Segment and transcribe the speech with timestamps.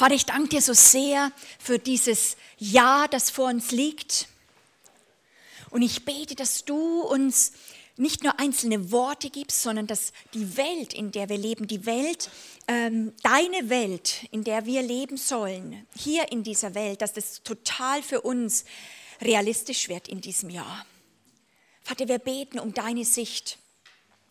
[0.00, 4.28] Vater, ich danke dir so sehr für dieses Ja, das vor uns liegt.
[5.68, 7.52] Und ich bete, dass du uns
[7.98, 12.30] nicht nur einzelne Worte gibst, sondern dass die Welt, in der wir leben, die Welt,
[12.66, 18.02] ähm, deine Welt, in der wir leben sollen, hier in dieser Welt, dass das total
[18.02, 18.64] für uns
[19.20, 20.86] realistisch wird in diesem Jahr.
[21.82, 23.58] Vater, wir beten um deine Sicht.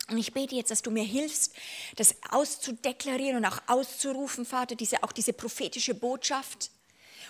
[0.10, 1.54] Und ich bete jetzt, dass du mir hilfst,
[1.96, 6.72] das auszudeklarieren und auch auszurufen, Vater, diese, auch diese prophetische Botschaft.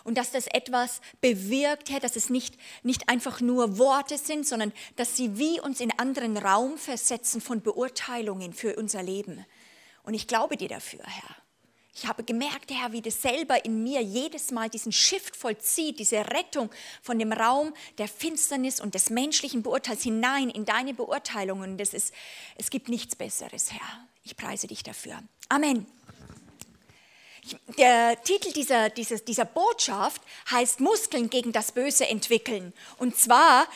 [0.03, 4.71] Und dass das etwas bewirkt, Herr, dass es nicht, nicht einfach nur Worte sind, sondern
[4.95, 9.45] dass sie wie uns in anderen Raum versetzen von Beurteilungen für unser Leben.
[10.03, 11.35] Und ich glaube dir dafür, Herr.
[12.01, 16.25] Ich habe gemerkt, Herr, wie das selber in mir jedes Mal diesen Shift vollzieht, diese
[16.27, 16.69] Rettung
[17.01, 21.77] von dem Raum der Finsternis und des menschlichen Beurteils hinein in deine Beurteilungen.
[21.77, 22.13] Das ist,
[22.55, 24.07] es gibt nichts Besseres, Herr.
[24.23, 25.21] Ich preise dich dafür.
[25.49, 25.87] Amen.
[27.77, 32.71] Der Titel dieser, dieser, dieser Botschaft heißt Muskeln gegen das Böse entwickeln.
[32.97, 33.67] Und zwar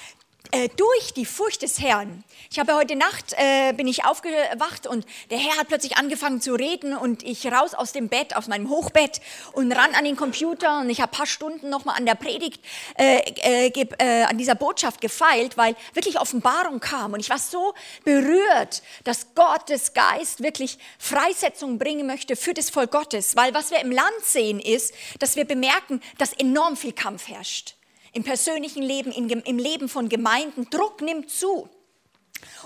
[0.51, 2.23] äh, durch die Furcht des Herrn.
[2.51, 6.53] Ich habe heute Nacht äh, bin ich aufgewacht und der Herr hat plötzlich angefangen zu
[6.53, 9.21] reden und ich raus aus dem Bett, aus meinem Hochbett
[9.53, 12.63] und ran an den Computer und ich habe paar Stunden nochmal an der Predigt,
[12.99, 17.13] äh, äh, äh, an dieser Botschaft gefeilt, weil wirklich Offenbarung kam.
[17.13, 22.91] Und ich war so berührt, dass Gottes Geist wirklich Freisetzung bringen möchte für das Volk
[22.91, 27.27] Gottes, weil was wir im Land sehen ist, dass wir bemerken, dass enorm viel Kampf
[27.27, 27.75] herrscht
[28.13, 30.69] im persönlichen Leben, im Leben von Gemeinden.
[30.69, 31.67] Druck nimmt zu.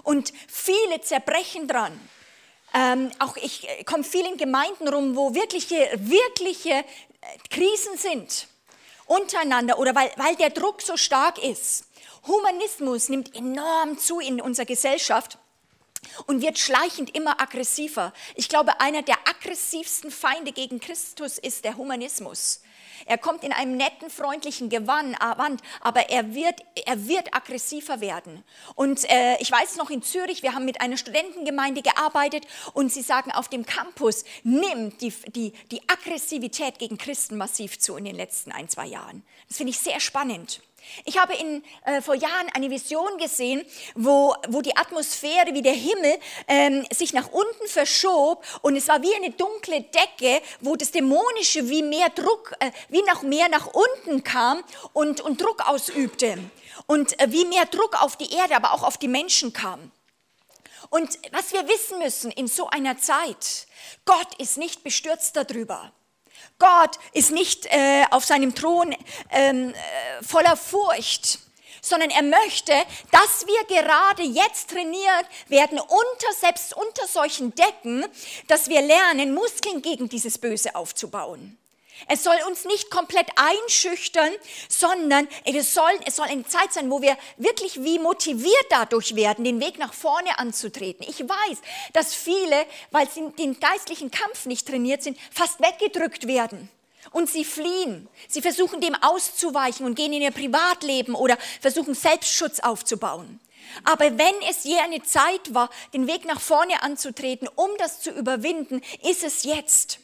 [0.04, 2.00] Und viele zerbrechen dran.
[2.74, 6.84] Ähm, auch ich komme viel in Gemeinden rum, wo wirkliche, wirkliche äh,
[7.50, 8.48] Krisen sind
[9.06, 11.86] untereinander oder weil, weil der Druck so stark ist.
[12.28, 15.38] Humanismus nimmt enorm zu in unserer Gesellschaft
[16.26, 18.14] und wird schleichend immer aggressiver.
[18.36, 22.62] Ich glaube, einer der aggressivsten Feinde gegen Christus ist der Humanismus.
[23.06, 28.44] Er kommt in einem netten, freundlichen Gewand, aber er wird, er wird aggressiver werden.
[28.76, 33.02] Und äh, ich weiß noch in Zürich, wir haben mit einer Studentengemeinde gearbeitet und sie
[33.02, 38.16] sagen, auf dem Campus nimmt die, die, die Aggressivität gegen Christen massiv zu in den
[38.16, 39.24] letzten ein, zwei Jahren.
[39.48, 40.62] Das finde ich sehr spannend.
[41.06, 43.66] Ich habe in, äh, vor Jahren eine Vision gesehen,
[43.96, 49.02] wo, wo die Atmosphäre wie der Himmel ähm, sich nach unten verschob und es war
[49.02, 53.68] wie eine dunkle Decke, wo das Dämonische wie mehr Druck, äh, wie noch mehr nach
[53.68, 56.38] unten kam und, und Druck ausübte
[56.86, 59.92] und äh, wie mehr Druck auf die Erde, aber auch auf die Menschen kam.
[60.90, 63.68] Und was wir wissen müssen in so einer Zeit,
[64.06, 65.92] Gott ist nicht bestürzt darüber.
[66.60, 68.96] Gott ist nicht äh, auf seinem Thron
[69.32, 71.40] ähm, äh, voller Furcht,
[71.82, 72.74] sondern er möchte,
[73.12, 78.06] dass wir gerade jetzt trainiert werden, unter, selbst unter solchen Decken,
[78.48, 81.58] dass wir lernen, Muskeln gegen dieses Böse aufzubauen.
[82.08, 84.32] Es soll uns nicht komplett einschüchtern,
[84.70, 89.44] sondern es soll, es soll eine Zeit sein, wo wir wirklich wie motiviert dadurch werden,
[89.44, 91.06] den Weg nach vorne anzutreten.
[91.10, 91.58] Ich weiß,
[91.94, 96.70] dass viele, weil sie den geistlichen Kampf nicht trainiert sind, fast weggedrückt werden.
[97.12, 98.10] Und sie fliehen.
[98.28, 103.40] Sie versuchen dem auszuweichen und gehen in ihr Privatleben oder versuchen Selbstschutz aufzubauen.
[103.84, 108.12] Aber wenn es je eine Zeit war, den Weg nach vorne anzutreten, um das zu
[108.12, 110.00] überwinden, ist es jetzt.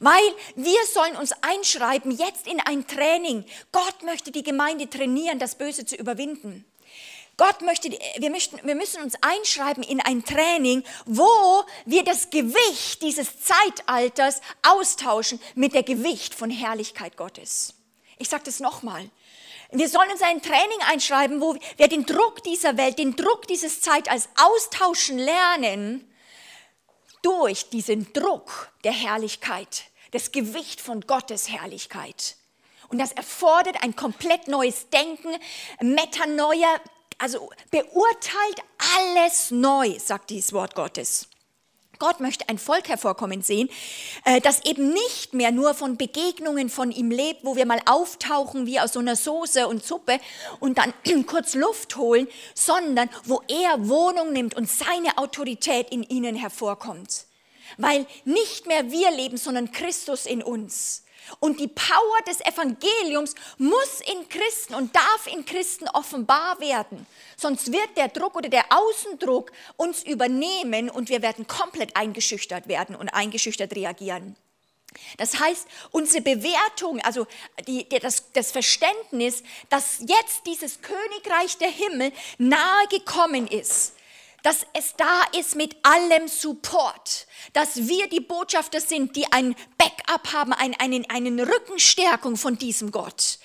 [0.00, 3.44] Weil wir sollen uns einschreiben jetzt in ein Training.
[3.72, 6.64] Gott möchte die Gemeinde trainieren, das Böse zu überwinden.
[7.36, 13.02] Gott möchte, wir, möchten, wir müssen uns einschreiben in ein Training, wo wir das Gewicht
[13.02, 17.74] dieses Zeitalters austauschen mit der Gewicht von Herrlichkeit Gottes.
[18.18, 19.10] Ich sage das nochmal.
[19.72, 23.80] Wir sollen uns ein Training einschreiben, wo wir den Druck dieser Welt, den Druck dieses
[23.80, 26.08] Zeitalters austauschen lernen
[27.24, 32.36] durch diesen Druck der Herrlichkeit, das Gewicht von Gottes Herrlichkeit.
[32.88, 35.34] Und das erfordert ein komplett neues Denken,
[35.80, 36.80] Metanoia,
[37.18, 38.62] also beurteilt
[38.96, 41.28] alles neu, sagt dieses Wort Gottes.
[41.98, 43.68] Gott möchte ein Volk hervorkommen sehen,
[44.24, 48.66] äh, das eben nicht mehr nur von Begegnungen von ihm lebt, wo wir mal auftauchen
[48.66, 50.18] wie aus so einer Soße und Suppe
[50.60, 50.92] und dann
[51.26, 57.26] kurz Luft holen, sondern wo er Wohnung nimmt und seine Autorität in ihnen hervorkommt.
[57.76, 61.04] Weil nicht mehr wir leben, sondern Christus in uns.
[61.40, 67.06] Und die Power des Evangeliums muss in Christen und darf in Christen offenbar werden.
[67.36, 72.96] Sonst wird der Druck oder der Außendruck uns übernehmen und wir werden komplett eingeschüchtert werden
[72.96, 74.36] und eingeschüchtert reagieren.
[75.16, 77.26] Das heißt, unsere Bewertung, also
[77.66, 83.94] die, das, das Verständnis, dass jetzt dieses Königreich der Himmel nahe gekommen ist,
[84.42, 89.93] dass es da ist mit allem Support, dass wir die Botschafter sind, die ein Backup
[90.06, 93.38] Backup haben, ein, einen, eine Rückenstärkung von diesem Gott.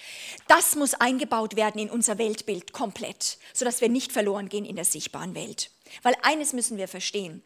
[0.47, 4.85] Das muss eingebaut werden in unser Weltbild komplett, sodass wir nicht verloren gehen in der
[4.85, 5.71] sichtbaren Welt.
[6.03, 7.43] Weil eines müssen wir verstehen.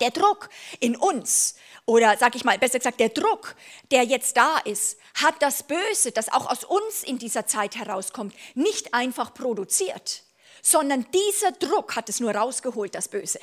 [0.00, 0.48] Der Druck
[0.80, 1.54] in uns,
[1.86, 3.54] oder sag ich mal, besser gesagt, der Druck,
[3.92, 8.34] der jetzt da ist, hat das Böse, das auch aus uns in dieser Zeit herauskommt,
[8.54, 10.24] nicht einfach produziert,
[10.62, 13.38] sondern dieser Druck hat es nur rausgeholt, das Böse.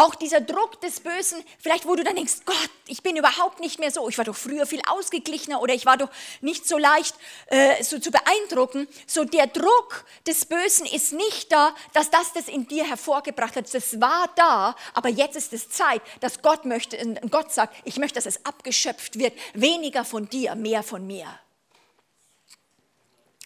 [0.00, 3.80] Auch dieser Druck des Bösen, vielleicht wo du dann denkst, Gott, ich bin überhaupt nicht
[3.80, 6.08] mehr so, ich war doch früher viel ausgeglichener oder ich war doch
[6.40, 7.16] nicht so leicht
[7.46, 8.86] äh, so zu beeindrucken.
[9.08, 13.74] So der Druck des Bösen ist nicht da, dass das das in dir hervorgebracht hat.
[13.74, 16.96] Das war da, aber jetzt ist es Zeit, dass Gott möchte,
[17.28, 19.36] Gott sagt, ich möchte, dass es abgeschöpft wird.
[19.54, 21.26] Weniger von dir, mehr von mir.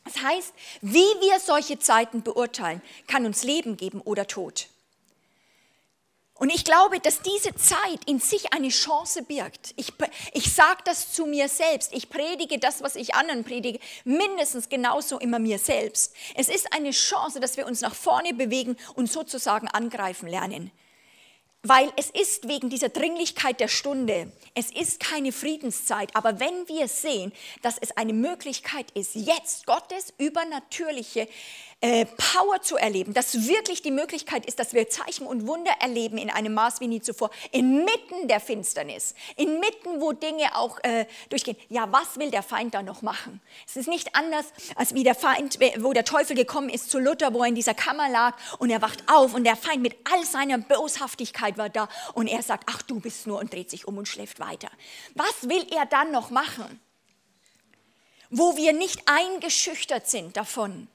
[0.04, 0.52] Das heißt,
[0.82, 4.68] wie wir solche Zeiten beurteilen, kann uns Leben geben oder Tod.
[6.34, 9.74] Und ich glaube, dass diese Zeit in sich eine Chance birgt.
[9.76, 9.92] Ich,
[10.32, 11.92] ich sage das zu mir selbst.
[11.92, 16.14] Ich predige das, was ich anderen predige, mindestens genauso immer mir selbst.
[16.34, 20.72] Es ist eine Chance, dass wir uns nach vorne bewegen und sozusagen angreifen lernen.
[21.64, 26.88] Weil es ist wegen dieser Dringlichkeit der Stunde, es ist keine Friedenszeit, aber wenn wir
[26.88, 27.32] sehen,
[27.62, 31.28] dass es eine Möglichkeit ist, jetzt Gottes übernatürliche
[31.82, 36.16] äh, Power zu erleben, dass wirklich die Möglichkeit ist, dass wir Zeichen und Wunder erleben
[36.16, 41.56] in einem Maß wie nie zuvor, inmitten der Finsternis, inmitten, wo Dinge auch äh, durchgehen.
[41.68, 43.40] Ja, was will der Feind da noch machen?
[43.66, 44.46] Es ist nicht anders,
[44.76, 47.74] als wie der Feind, wo der Teufel gekommen ist zu Luther, wo er in dieser
[47.74, 51.88] Kammer lag und er wacht auf und der Feind mit all seiner Boshaftigkeit war da
[52.14, 54.70] und er sagt, ach du bist nur und dreht sich um und schläft weiter.
[55.16, 56.80] Was will er dann noch machen?
[58.30, 60.86] Wo wir nicht eingeschüchtert sind davon,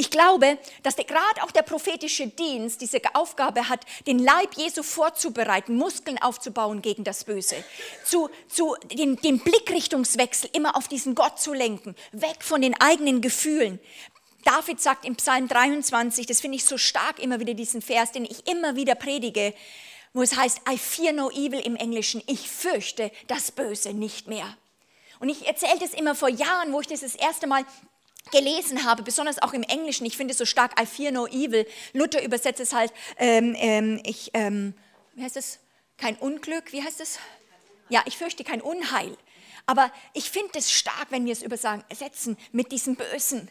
[0.00, 5.76] ich glaube, dass gerade auch der prophetische Dienst diese Aufgabe hat, den Leib Jesu vorzubereiten,
[5.76, 7.62] Muskeln aufzubauen gegen das Böse,
[8.02, 13.20] zu, zu den, den Blickrichtungswechsel immer auf diesen Gott zu lenken, weg von den eigenen
[13.20, 13.78] Gefühlen.
[14.44, 18.24] David sagt im Psalm 23, das finde ich so stark immer wieder diesen Vers, den
[18.24, 19.52] ich immer wieder predige,
[20.14, 24.56] wo es heißt, I fear no evil im Englischen, ich fürchte das Böse nicht mehr.
[25.18, 27.66] Und ich erzähle das immer vor Jahren, wo ich das das erste Mal
[28.30, 31.66] gelesen habe, besonders auch im Englischen, ich finde es so stark, I fear no evil.
[31.92, 34.74] Luther übersetzt es halt, ähm, ähm, ich, ähm,
[35.14, 35.58] wie heißt es?
[35.96, 37.18] Kein Unglück, wie heißt es?
[37.88, 39.16] Ja, ich fürchte kein Unheil.
[39.66, 43.48] Aber ich finde es stark, wenn wir es übersetzen mit diesem Bösen.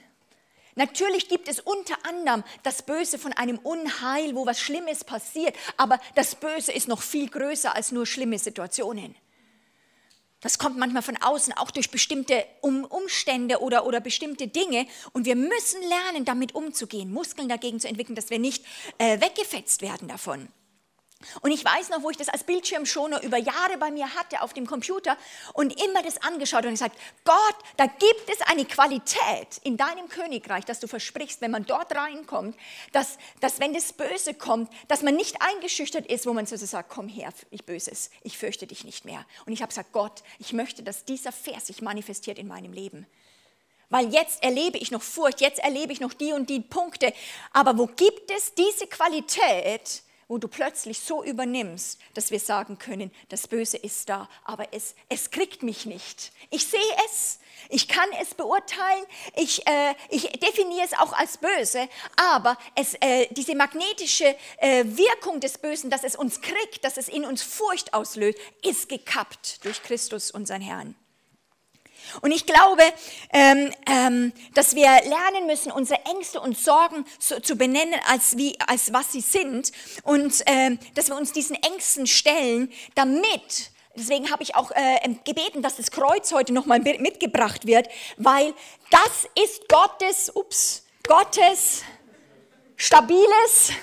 [0.75, 5.99] Natürlich gibt es unter anderem das Böse von einem Unheil, wo was Schlimmes passiert, aber
[6.15, 9.15] das Böse ist noch viel größer als nur schlimme Situationen.
[10.41, 14.87] Das kommt manchmal von außen, auch durch bestimmte Umstände oder, oder bestimmte Dinge.
[15.11, 18.63] Und wir müssen lernen, damit umzugehen, Muskeln dagegen zu entwickeln, dass wir nicht
[18.97, 20.47] äh, weggefetzt werden davon.
[21.41, 24.53] Und ich weiß noch, wo ich das als Bildschirmschoner über Jahre bei mir hatte auf
[24.53, 25.17] dem Computer
[25.53, 30.63] und immer das angeschaut und gesagt, Gott, da gibt es eine Qualität in deinem Königreich,
[30.63, 32.55] dass du versprichst, wenn man dort reinkommt,
[32.93, 36.89] dass, dass wenn das Böse kommt, dass man nicht eingeschüchtert ist, wo man so sagt,
[36.89, 39.25] komm her, ich Böses, ich fürchte dich nicht mehr.
[39.45, 43.05] Und ich habe gesagt, Gott, ich möchte, dass dieser Vers sich manifestiert in meinem Leben.
[43.89, 47.11] Weil jetzt erlebe ich noch Furcht, jetzt erlebe ich noch die und die Punkte.
[47.51, 53.11] Aber wo gibt es diese Qualität, wo du plötzlich so übernimmst, dass wir sagen können,
[53.29, 56.31] das Böse ist da, aber es, es kriegt mich nicht.
[56.51, 59.05] Ich sehe es, ich kann es beurteilen,
[59.35, 65.39] ich, äh, ich definiere es auch als böse, aber es, äh, diese magnetische äh, Wirkung
[65.39, 69.81] des Bösen, dass es uns kriegt, dass es in uns Furcht auslöst, ist gekappt durch
[69.81, 70.95] Christus, unseren Herrn.
[72.21, 72.83] Und ich glaube,
[73.31, 78.57] ähm, ähm, dass wir lernen müssen, unsere Ängste und Sorgen so, zu benennen, als, wie,
[78.67, 79.71] als was sie sind.
[80.03, 85.61] Und ähm, dass wir uns diesen Ängsten stellen, damit, deswegen habe ich auch äh, gebeten,
[85.61, 87.87] dass das Kreuz heute nochmal mitgebracht wird,
[88.17, 88.53] weil
[88.89, 91.83] das ist Gottes, ups, Gottes
[92.79, 93.73] stabiles,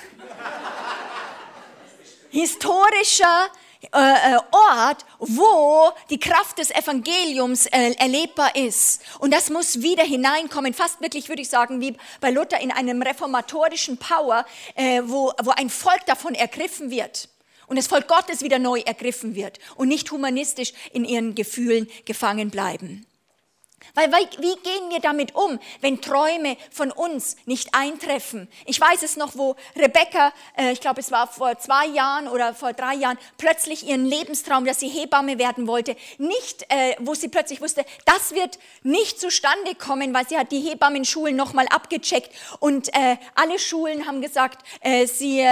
[2.30, 3.48] historischer,
[3.92, 9.02] Ort, wo die Kraft des Evangeliums äh, erlebbar ist.
[9.18, 13.02] Und das muss wieder hineinkommen, fast wirklich, würde ich sagen, wie bei Luther in einem
[13.02, 17.28] reformatorischen Power, äh, wo, wo ein Volk davon ergriffen wird.
[17.66, 22.50] Und das Volk Gottes wieder neu ergriffen wird und nicht humanistisch in ihren Gefühlen gefangen
[22.50, 23.06] bleiben.
[23.94, 28.48] Weil wie gehen wir damit um, wenn Träume von uns nicht eintreffen?
[28.64, 32.54] Ich weiß es noch, wo Rebecca, äh, ich glaube es war vor zwei Jahren oder
[32.54, 37.28] vor drei Jahren, plötzlich ihren Lebenstraum, dass sie Hebamme werden wollte, nicht, äh, wo sie
[37.28, 42.30] plötzlich wusste, das wird nicht zustande kommen, weil sie hat die Hebammenschulen nochmal abgecheckt
[42.60, 44.66] und äh, alle Schulen haben gesagt,
[45.06, 45.46] sie,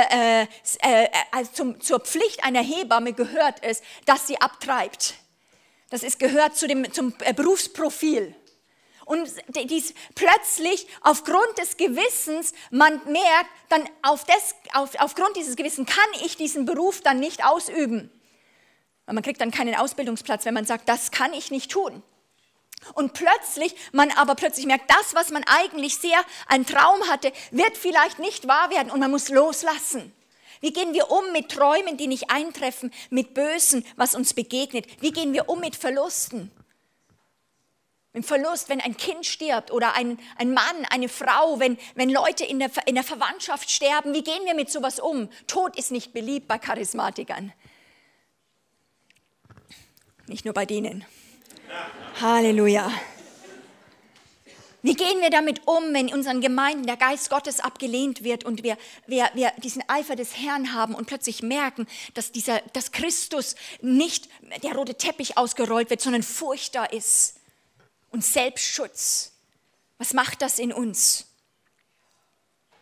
[1.30, 5.14] also zur Pflicht einer Hebamme gehört es, dass sie abtreibt.
[5.94, 8.34] Das ist, gehört zu dem, zum äh, Berufsprofil.
[9.04, 15.88] Und dies plötzlich aufgrund des Gewissens, man merkt, dann auf das, auf, aufgrund dieses Gewissens
[15.88, 18.10] kann ich diesen Beruf dann nicht ausüben.
[19.06, 22.02] Man kriegt dann keinen Ausbildungsplatz, wenn man sagt, das kann ich nicht tun.
[22.94, 27.76] Und plötzlich, man aber plötzlich merkt, das, was man eigentlich sehr ein Traum hatte, wird
[27.76, 30.12] vielleicht nicht wahr werden und man muss loslassen.
[30.64, 34.86] Wie gehen wir um mit Träumen, die nicht eintreffen, mit Bösen, was uns begegnet?
[35.02, 36.50] Wie gehen wir um mit Verlusten?
[38.14, 42.46] Mit Verlust, wenn ein Kind stirbt oder ein, ein Mann, eine Frau, wenn, wenn Leute
[42.46, 45.28] in der, in der Verwandtschaft sterben, wie gehen wir mit sowas um?
[45.46, 47.52] Tod ist nicht beliebt bei Charismatikern.
[50.28, 51.04] Nicht nur bei denen.
[52.22, 52.90] Halleluja.
[54.84, 58.62] Wie gehen wir damit um, wenn in unseren Gemeinden der Geist Gottes abgelehnt wird und
[58.62, 58.76] wir,
[59.06, 64.28] wir, wir diesen Eifer des Herrn haben und plötzlich merken, dass, dieser, dass Christus nicht
[64.62, 67.36] der rote Teppich ausgerollt wird, sondern Furcht da ist
[68.10, 69.32] und Selbstschutz.
[69.96, 71.28] Was macht das in uns?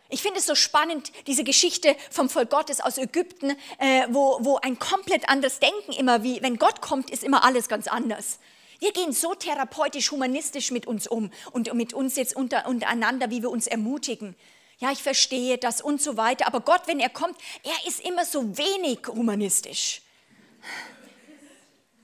[0.09, 4.57] Ich finde es so spannend, diese Geschichte vom Volk Gottes aus Ägypten, äh, wo, wo
[4.57, 8.39] ein komplett anderes Denken immer, wie wenn Gott kommt, ist immer alles ganz anders.
[8.83, 13.41] Wir gehen so therapeutisch, humanistisch mit uns um und mit uns jetzt unter, untereinander, wie
[13.41, 14.35] wir uns ermutigen.
[14.79, 16.47] Ja, ich verstehe das und so weiter.
[16.47, 20.01] Aber Gott, wenn er kommt, er ist immer so wenig humanistisch.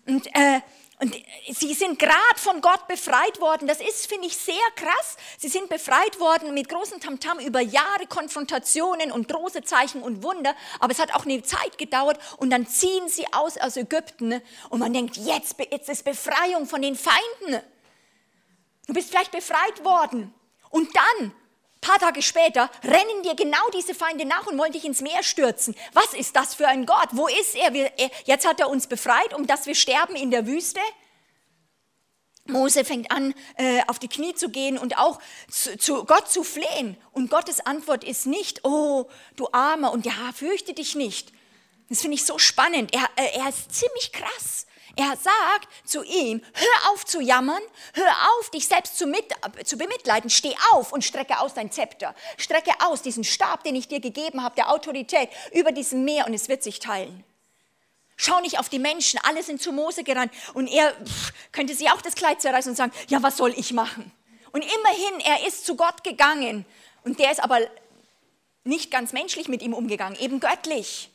[0.08, 0.62] Und äh,
[1.02, 1.16] und
[1.48, 3.70] sie sind gerade von Gott befreit worden.
[3.70, 5.16] Das ist, finde ich, sehr krass.
[5.38, 10.54] Sie sind befreit worden mit großem Tamtam über Jahre Konfrontationen und große Zeichen und Wunder.
[10.82, 14.80] Aber es hat auch eine Zeit gedauert und dann ziehen sie aus aus Ägypten und
[14.80, 17.64] man denkt, jetzt, jetzt ist Befreiung von den Feinden.
[18.88, 20.34] Du bist vielleicht befreit worden.
[20.70, 21.34] Und dann
[21.82, 25.24] ein paar Tage später rennen dir genau diese Feinde nach und wollen dich ins Meer
[25.24, 25.76] stürzen.
[25.94, 27.10] Was ist das für ein Gott?
[27.12, 27.72] Wo ist er?
[28.26, 30.82] Jetzt hat er uns befreit, um dass wir sterben in der Wüste.
[32.46, 35.20] Mose fängt an, äh, auf die Knie zu gehen und auch
[35.50, 36.98] zu, Gott zu flehen.
[37.12, 41.32] Und Gottes Antwort ist nicht, oh, du Armer, und ja, fürchte dich nicht.
[41.90, 42.94] Das finde ich so spannend.
[42.94, 44.66] Er, äh, er ist ziemlich krass.
[44.96, 47.62] Er sagt zu ihm, hör auf zu jammern,
[47.94, 49.26] hör auf, dich selbst zu, mit,
[49.66, 53.88] zu bemitleiden, steh auf und strecke aus dein Zepter, strecke aus diesen Stab, den ich
[53.88, 57.24] dir gegeben habe, der Autorität über diesem Meer und es wird sich teilen.
[58.18, 61.90] Schau nicht auf die Menschen, alle sind zu Mose gerannt und er pff, könnte sich
[61.92, 64.12] auch das Kleid zerreißen und sagen, ja, was soll ich machen?
[64.52, 66.66] Und immerhin, er ist zu Gott gegangen
[67.04, 67.60] und der ist aber
[68.66, 71.12] nicht ganz menschlich mit ihm umgegangen, eben göttlich.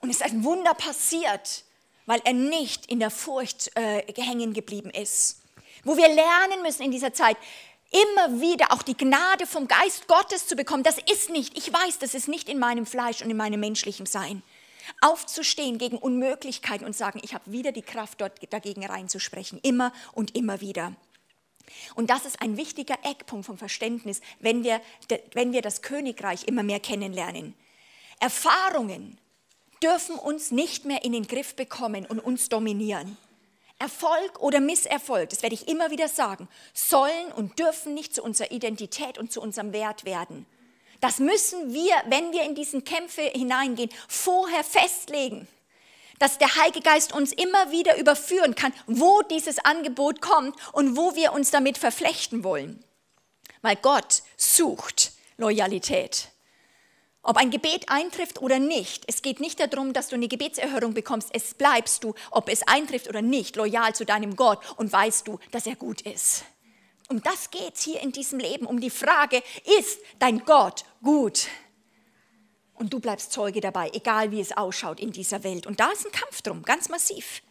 [0.00, 1.64] Und es ist ein Wunder passiert
[2.06, 5.42] weil er nicht in der Furcht äh, hängen geblieben ist.
[5.84, 7.36] Wo wir lernen müssen in dieser Zeit,
[7.90, 10.82] immer wieder auch die Gnade vom Geist Gottes zu bekommen.
[10.82, 14.06] Das ist nicht, ich weiß, das ist nicht in meinem Fleisch und in meinem menschlichen
[14.06, 14.42] Sein.
[15.00, 19.58] Aufzustehen gegen Unmöglichkeiten und sagen, ich habe wieder die Kraft, dort dagegen reinzusprechen.
[19.62, 20.92] Immer und immer wieder.
[21.96, 24.80] Und das ist ein wichtiger Eckpunkt vom Verständnis, wenn wir,
[25.32, 27.54] wenn wir das Königreich immer mehr kennenlernen.
[28.20, 29.18] Erfahrungen,
[29.82, 33.16] dürfen uns nicht mehr in den Griff bekommen und uns dominieren.
[33.78, 38.50] Erfolg oder Misserfolg, das werde ich immer wieder sagen, sollen und dürfen nicht zu unserer
[38.50, 40.46] Identität und zu unserem Wert werden.
[41.00, 45.46] Das müssen wir, wenn wir in diesen Kämpfe hineingehen, vorher festlegen,
[46.18, 51.14] dass der Heilige Geist uns immer wieder überführen kann, wo dieses Angebot kommt und wo
[51.14, 52.82] wir uns damit verflechten wollen.
[53.60, 56.30] Weil Gott sucht Loyalität.
[57.28, 61.30] Ob ein Gebet eintrifft oder nicht, es geht nicht darum, dass du eine Gebetserhörung bekommst.
[61.32, 65.40] Es bleibst du, ob es eintrifft oder nicht, loyal zu deinem Gott und weißt du,
[65.50, 66.44] dass er gut ist.
[67.08, 69.42] Um das geht es hier in diesem Leben, um die Frage,
[69.80, 71.48] ist dein Gott gut?
[72.74, 75.66] Und du bleibst Zeuge dabei, egal wie es ausschaut in dieser Welt.
[75.66, 77.42] Und da ist ein Kampf drum, ganz massiv.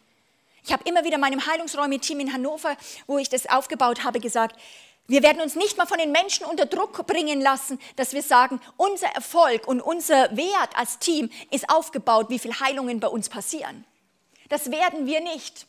[0.64, 4.58] Ich habe immer wieder meinem Heilungsräume-Team in Hannover, wo ich das aufgebaut habe, gesagt,
[5.08, 8.60] wir werden uns nicht mal von den Menschen unter Druck bringen lassen, dass wir sagen,
[8.76, 13.84] unser Erfolg und unser Wert als Team ist aufgebaut, wie viele Heilungen bei uns passieren.
[14.48, 15.66] Das werden wir nicht.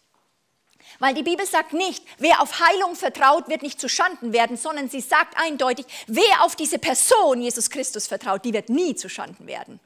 [1.00, 4.90] Weil die Bibel sagt nicht, wer auf Heilung vertraut, wird nicht zu Schanden werden, sondern
[4.90, 9.48] sie sagt eindeutig, wer auf diese Person, Jesus Christus, vertraut, die wird nie zu Schanden
[9.48, 9.80] werden.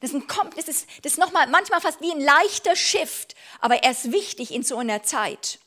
[0.00, 0.22] Das ist,
[0.56, 4.54] das ist, das ist nochmal, manchmal fast wie ein leichter Shift, aber er ist wichtig
[4.54, 5.58] in so einer Zeit.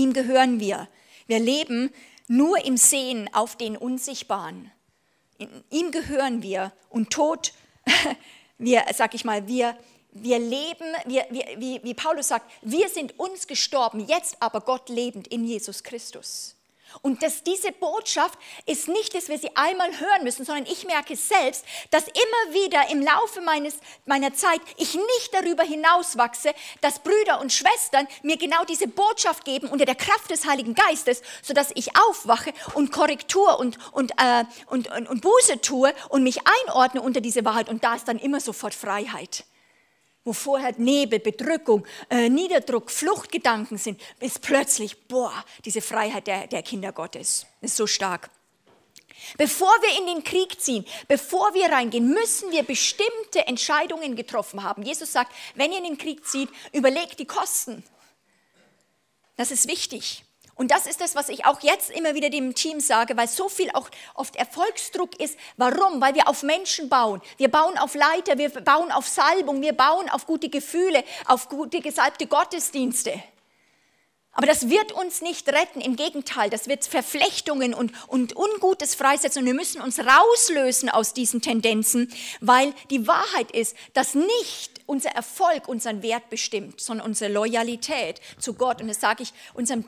[0.00, 0.88] Ihm gehören wir.
[1.26, 1.90] Wir leben
[2.26, 4.72] nur im Sehen auf den Unsichtbaren.
[5.36, 7.52] In ihm gehören wir und Tod,
[8.58, 9.76] wir, sag ich mal, wir,
[10.12, 14.88] wir leben, wir, wir, wie, wie Paulus sagt, wir sind uns gestorben, jetzt aber Gott
[14.88, 16.56] lebend in Jesus Christus.
[17.02, 21.16] Und dass diese Botschaft ist nicht, dass wir sie einmal hören müssen, sondern ich merke
[21.16, 27.40] selbst, dass immer wieder im Laufe meines, meiner Zeit ich nicht darüber hinauswachse, dass Brüder
[27.40, 31.96] und Schwestern mir genau diese Botschaft geben unter der Kraft des Heiligen Geistes, sodass ich
[31.96, 37.20] aufwache und Korrektur und, und, äh, und, und, und Buße tue und mich einordne unter
[37.20, 37.68] diese Wahrheit.
[37.68, 39.44] Und da ist dann immer sofort Freiheit
[40.24, 45.32] wo vorher Nebel, Bedrückung, äh, Niederdruck, Fluchtgedanken sind, ist plötzlich, boah,
[45.64, 48.30] diese Freiheit der, der Kinder Gottes ist so stark.
[49.36, 54.82] Bevor wir in den Krieg ziehen, bevor wir reingehen, müssen wir bestimmte Entscheidungen getroffen haben.
[54.82, 57.84] Jesus sagt, wenn ihr in den Krieg zieht, überlegt die Kosten.
[59.36, 60.24] Das ist wichtig.
[60.60, 63.48] Und das ist das, was ich auch jetzt immer wieder dem Team sage, weil so
[63.48, 65.38] viel auch oft Erfolgsdruck ist.
[65.56, 66.02] Warum?
[66.02, 67.22] Weil wir auf Menschen bauen.
[67.38, 71.80] Wir bauen auf Leiter, wir bauen auf Salbung, wir bauen auf gute Gefühle, auf gute
[71.80, 73.22] gesalbte Gottesdienste.
[74.32, 79.40] Aber das wird uns nicht retten, im Gegenteil, das wird Verflechtungen und, und Ungutes freisetzen
[79.40, 85.10] und wir müssen uns rauslösen aus diesen Tendenzen, weil die Wahrheit ist, dass nicht unser
[85.10, 88.82] Erfolg unseren Wert bestimmt, sondern unsere Loyalität zu Gott.
[88.82, 89.84] Und das sage ich unserem,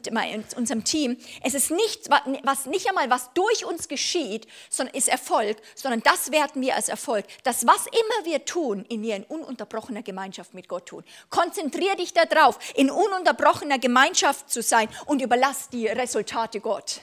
[0.56, 1.18] unserem Team.
[1.42, 6.30] Es ist nicht, was, nicht einmal, was durch uns geschieht, sondern ist Erfolg, sondern das
[6.30, 7.25] werten wir als Erfolg.
[7.42, 11.02] Das, was immer wir tun, in wir in ununterbrochener Gemeinschaft mit Gott tun.
[11.30, 17.00] Konzentrier dich darauf, in ununterbrochener Gemeinschaft zu sein und überlass die Resultate Gott.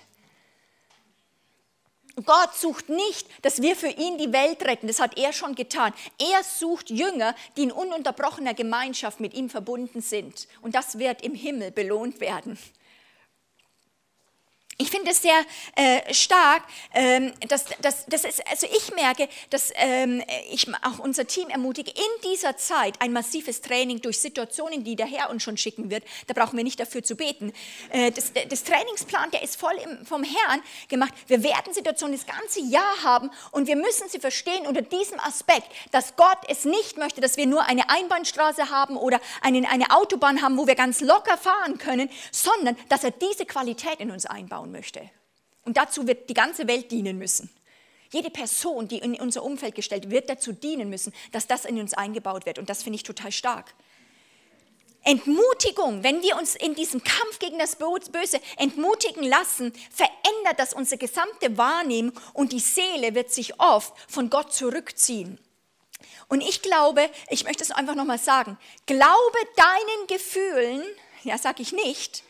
[2.24, 5.94] Gott sucht nicht, dass wir für ihn die Welt retten, das hat er schon getan.
[6.20, 10.48] Er sucht Jünger, die in ununterbrochener Gemeinschaft mit ihm verbunden sind.
[10.62, 12.58] Und das wird im Himmel belohnt werden.
[14.82, 15.38] Ich finde es sehr
[15.76, 21.28] äh, stark, ähm, dass, dass, dass es, also ich merke, dass ähm, ich auch unser
[21.28, 25.58] Team ermutige, in dieser Zeit ein massives Training durch Situationen, die der Herr uns schon
[25.58, 27.52] schicken wird, da brauchen wir nicht dafür zu beten.
[27.90, 31.14] Äh, das, das, Trainingsplan, der ist voll im, vom Herrn gemacht.
[31.28, 35.68] Wir werden Situationen das ganze Jahr haben und wir müssen sie verstehen unter diesem Aspekt,
[35.92, 40.42] dass Gott es nicht möchte, dass wir nur eine Einbahnstraße haben oder eine, eine Autobahn
[40.42, 44.69] haben, wo wir ganz locker fahren können, sondern dass er diese Qualität in uns einbauen
[44.70, 45.10] bauen möchte.
[45.66, 47.50] Und dazu wird die ganze Welt dienen müssen.
[48.12, 51.94] Jede Person, die in unser Umfeld gestellt wird, dazu dienen müssen, dass das in uns
[51.94, 52.58] eingebaut wird.
[52.58, 53.74] Und das finde ich total stark.
[55.04, 60.98] Entmutigung, wenn wir uns in diesem Kampf gegen das Böse entmutigen lassen, verändert das unsere
[60.98, 65.40] gesamte Wahrnehmung und die Seele wird sich oft von Gott zurückziehen.
[66.28, 70.84] Und ich glaube, ich möchte es einfach nochmal sagen, glaube deinen Gefühlen,
[71.24, 72.24] ja sage ich nicht,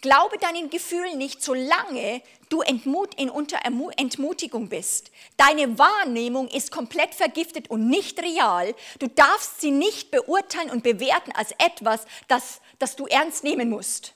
[0.00, 5.10] Glaube deinen Gefühlen nicht, solange du entmut in unter Entmutigung bist.
[5.36, 8.74] Deine Wahrnehmung ist komplett vergiftet und nicht real.
[9.00, 14.14] Du darfst sie nicht beurteilen und bewerten als etwas, das, das du ernst nehmen musst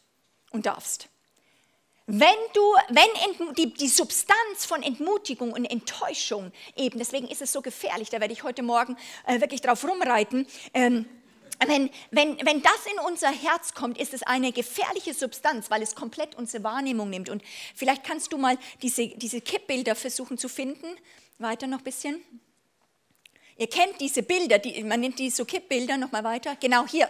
[0.53, 1.09] und darfst.
[2.07, 7.63] Wenn du, wenn die, die Substanz von Entmutigung und Enttäuschung eben, deswegen ist es so
[7.63, 11.09] gefährlich, da werde ich heute Morgen äh, wirklich drauf rumreiten, ähm,
[11.67, 15.95] wenn, wenn, wenn das in unser Herz kommt, ist es eine gefährliche Substanz, weil es
[15.95, 17.29] komplett unsere Wahrnehmung nimmt.
[17.29, 17.43] Und
[17.75, 20.87] vielleicht kannst du mal diese, diese Kippbilder versuchen zu finden.
[21.39, 22.21] Weiter noch ein bisschen.
[23.59, 26.57] Ihr kennt diese Bilder, die, man nennt die so Kippbilder, nochmal weiter.
[26.57, 27.09] Genau hier.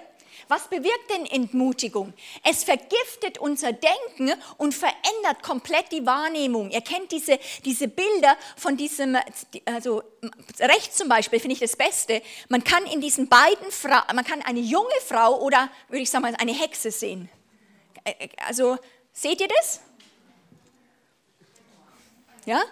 [0.48, 2.12] Was bewirkt denn Entmutigung?
[2.42, 6.70] Es vergiftet unser Denken und verändert komplett die Wahrnehmung.
[6.70, 9.16] Ihr kennt diese, diese Bilder von diesem,
[9.64, 10.02] also
[10.58, 12.22] rechts zum Beispiel finde ich das Beste.
[12.48, 16.24] Man kann in diesen beiden Frauen, man kann eine junge Frau oder würde ich sagen
[16.24, 17.28] eine Hexe sehen.
[18.46, 18.78] Also
[19.12, 19.80] seht ihr das?
[22.46, 22.62] Ja?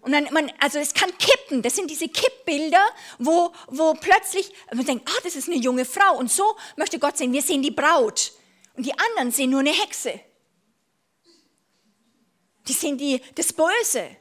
[0.00, 2.84] Und dann, man, also es kann kippen, das sind diese Kippbilder,
[3.18, 6.16] wo, wo plötzlich man denkt, ah, das ist eine junge Frau.
[6.16, 8.32] Und so möchte Gott sehen, wir sehen die Braut.
[8.74, 10.20] Und die anderen sehen nur eine Hexe.
[12.68, 14.16] Die sehen die, das Böse.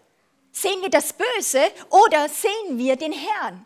[0.52, 3.66] Sehen wir das Böse oder sehen wir den Herrn?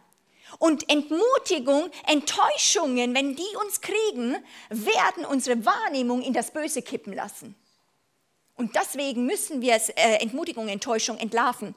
[0.60, 4.36] Und Entmutigung, Enttäuschungen, wenn die uns kriegen,
[4.70, 7.56] werden unsere Wahrnehmung in das Böse kippen lassen.
[8.56, 11.74] Und deswegen müssen wir äh, Entmutigung, Enttäuschung entlarven.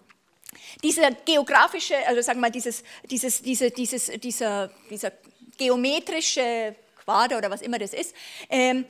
[0.83, 5.13] Dieser geografische, also sagen wir mal, dieses, dieses, diese, dieses, dieser, dieser
[5.57, 8.15] geometrische Quader oder was immer das ist,
[8.49, 8.87] ähm,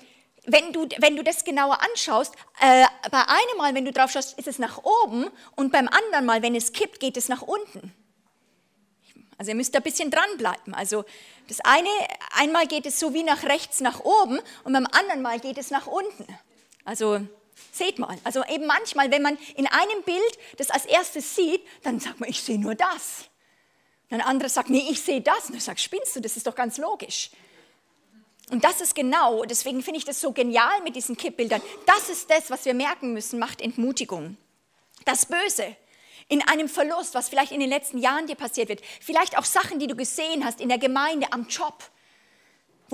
[0.47, 4.39] wenn du, wenn du das genauer anschaust, äh, bei einem Mal, wenn du drauf schaust,
[4.39, 7.93] ist es nach oben und beim anderen Mal, wenn es kippt, geht es nach unten.
[9.39, 10.75] Also ihr müsst da ein bisschen dranbleiben.
[10.75, 11.05] Also
[11.49, 11.89] das eine,
[12.37, 15.71] einmal geht es so wie nach rechts nach oben und beim anderen Mal geht es
[15.71, 16.27] nach unten.
[16.85, 17.21] Also
[17.73, 22.01] Seht mal, also eben manchmal, wenn man in einem Bild das als erstes sieht, dann
[22.01, 23.29] sagt man, ich sehe nur das.
[24.11, 25.47] Und ein anderer sagt, nee, ich sehe das.
[25.47, 27.31] Und du sagst, spinnst du, das ist doch ganz logisch.
[28.51, 31.63] Und das ist genau, deswegen finde ich das so genial mit diesen Kippbildern.
[31.87, 34.37] Das ist das, was wir merken müssen, macht Entmutigung.
[35.05, 35.77] Das Böse
[36.29, 39.79] in einem Verlust, was vielleicht in den letzten Jahren dir passiert wird, vielleicht auch Sachen,
[39.79, 41.85] die du gesehen hast in der Gemeinde, am Job,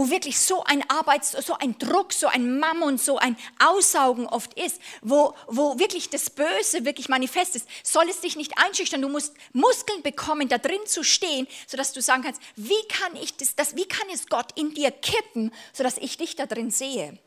[0.00, 4.54] wo wirklich so ein Arbeits-, so ein Druck, so ein Mammon, so ein Aussaugen oft
[4.54, 9.02] ist, wo, wo wirklich das Böse wirklich manifest ist, soll es dich nicht einschüchtern.
[9.02, 13.36] Du musst Muskeln bekommen, da drin zu stehen, sodass du sagen kannst, wie kann ich
[13.36, 17.18] das, das wie kann es Gott in dir kippen, sodass ich dich da drin sehe.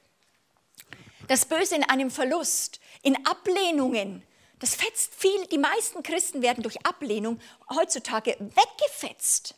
[1.27, 4.23] Das Böse in einem Verlust, in Ablehnungen,
[4.57, 9.53] das fetzt viel, die meisten Christen werden durch Ablehnung heutzutage weggefetzt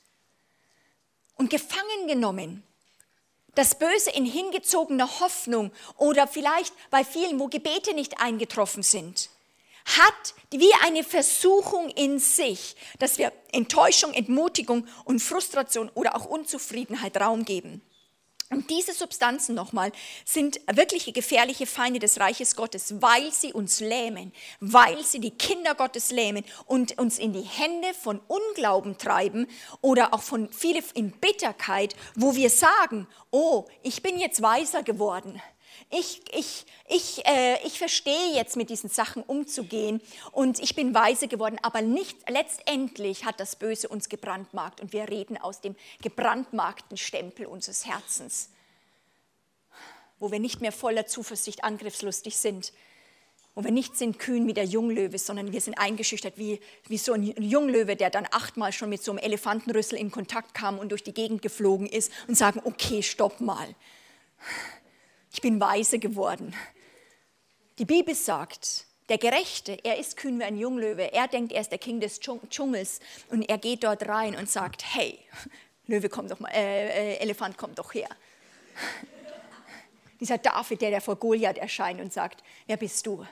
[1.35, 2.63] und gefangen genommen.
[3.55, 9.29] Das Böse in hingezogener Hoffnung oder vielleicht bei vielen, wo Gebete nicht eingetroffen sind,
[9.85, 17.17] hat wie eine Versuchung in sich, dass wir Enttäuschung, Entmutigung und Frustration oder auch Unzufriedenheit
[17.17, 17.81] Raum geben.
[18.51, 19.91] Und diese Substanzen nochmal
[20.23, 25.73] sind wirkliche gefährliche Feinde des Reiches Gottes, weil sie uns lähmen, weil sie die Kinder
[25.73, 29.47] Gottes lähmen und uns in die Hände von Unglauben treiben
[29.81, 35.41] oder auch von viele in Bitterkeit, wo wir sagen, oh, ich bin jetzt weiser geworden
[35.89, 40.01] ich, ich, ich, äh, ich verstehe jetzt mit diesen Sachen umzugehen.
[40.31, 44.81] Und ich bin weise geworden, aber nicht letztendlich hat das Böse uns gebrandmarkt.
[44.81, 48.49] Und wir reden aus dem gebrandmarkten Stempel unseres Herzens,
[50.19, 52.73] wo wir nicht mehr voller Zuversicht angriffslustig sind,
[53.53, 57.13] wo wir nicht sind kühn wie der Junglöwe, sondern wir sind eingeschüchtert wie, wie so
[57.13, 61.03] ein Junglöwe, der dann achtmal schon mit so einem Elefantenrüssel in Kontakt kam und durch
[61.03, 63.73] die Gegend geflogen ist und sagen, okay, stopp mal
[65.35, 66.55] ich bin weise geworden.
[67.77, 71.11] Die Bibel sagt, der Gerechte, er ist kühn wie ein Junglöwe.
[71.11, 74.85] Er denkt, er ist der King des Dschungels und er geht dort rein und sagt,
[74.95, 75.19] hey,
[75.87, 78.07] Löwe komm doch mal, äh, äh, Elefant komm doch her.
[80.21, 83.25] Dieser David, der, der vor Goliath erscheint und sagt, wer bist du?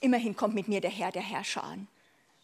[0.00, 1.88] Immerhin kommt mit mir der Herr der Herrscher an.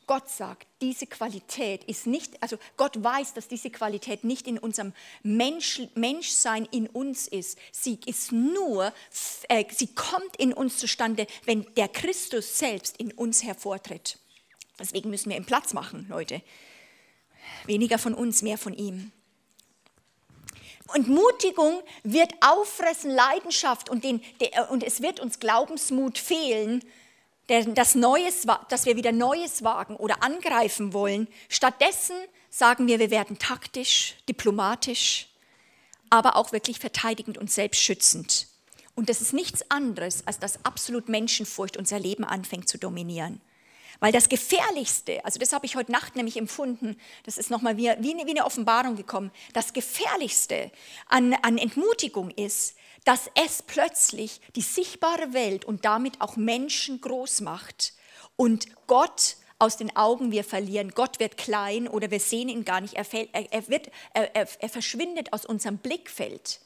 [0.06, 4.92] Gott sagt, diese Qualität ist nicht, also Gott weiß, dass diese Qualität nicht in unserem
[5.24, 7.58] Mensch, Menschsein in uns ist.
[7.72, 8.92] Sie ist nur,
[9.48, 14.18] äh, sie kommt in uns zustande, wenn der Christus selbst in uns hervortritt.
[14.78, 16.40] Deswegen müssen wir ihm Platz machen, Leute.
[17.64, 19.10] Weniger von uns, mehr von ihm.
[20.94, 26.84] Und Mutigung wird auffressen Leidenschaft und, den, der, und es wird uns Glaubensmut fehlen,
[27.48, 31.28] das Neues, dass wir wieder Neues wagen oder angreifen wollen.
[31.48, 32.16] Stattdessen
[32.50, 35.28] sagen wir, wir werden taktisch, diplomatisch,
[36.10, 38.48] aber auch wirklich verteidigend und selbstschützend.
[38.94, 43.40] Und das ist nichts anderes, als dass absolut Menschenfurcht unser Leben anfängt zu dominieren.
[44.00, 47.90] Weil das Gefährlichste, also das habe ich heute Nacht nämlich empfunden, das ist nochmal wie,
[48.00, 50.70] wie, eine Offenbarung gekommen, das Gefährlichste
[51.08, 57.40] an, an Entmutigung ist, dass es plötzlich die sichtbare Welt und damit auch Menschen groß
[57.40, 57.94] macht
[58.36, 60.90] und Gott aus den Augen wir verlieren.
[60.90, 62.94] Gott wird klein oder wir sehen ihn gar nicht.
[62.94, 66.60] Er, fällt, er, er, wird, er verschwindet aus unserem Blickfeld.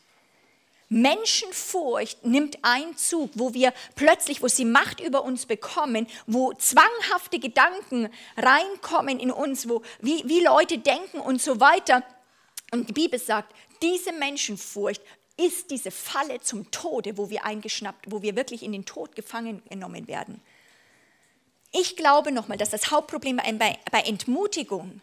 [0.90, 8.10] Menschenfurcht nimmt Einzug, wo wir plötzlich, wo sie Macht über uns bekommen, wo zwanghafte Gedanken
[8.36, 12.02] reinkommen in uns, wo, wie, wie Leute denken und so weiter.
[12.72, 15.00] Und die Bibel sagt, diese Menschenfurcht
[15.36, 19.62] ist diese Falle zum Tode, wo wir eingeschnappt, wo wir wirklich in den Tod gefangen
[19.70, 20.42] genommen werden.
[21.72, 25.00] Ich glaube nochmal, dass das Hauptproblem bei, Entmutigung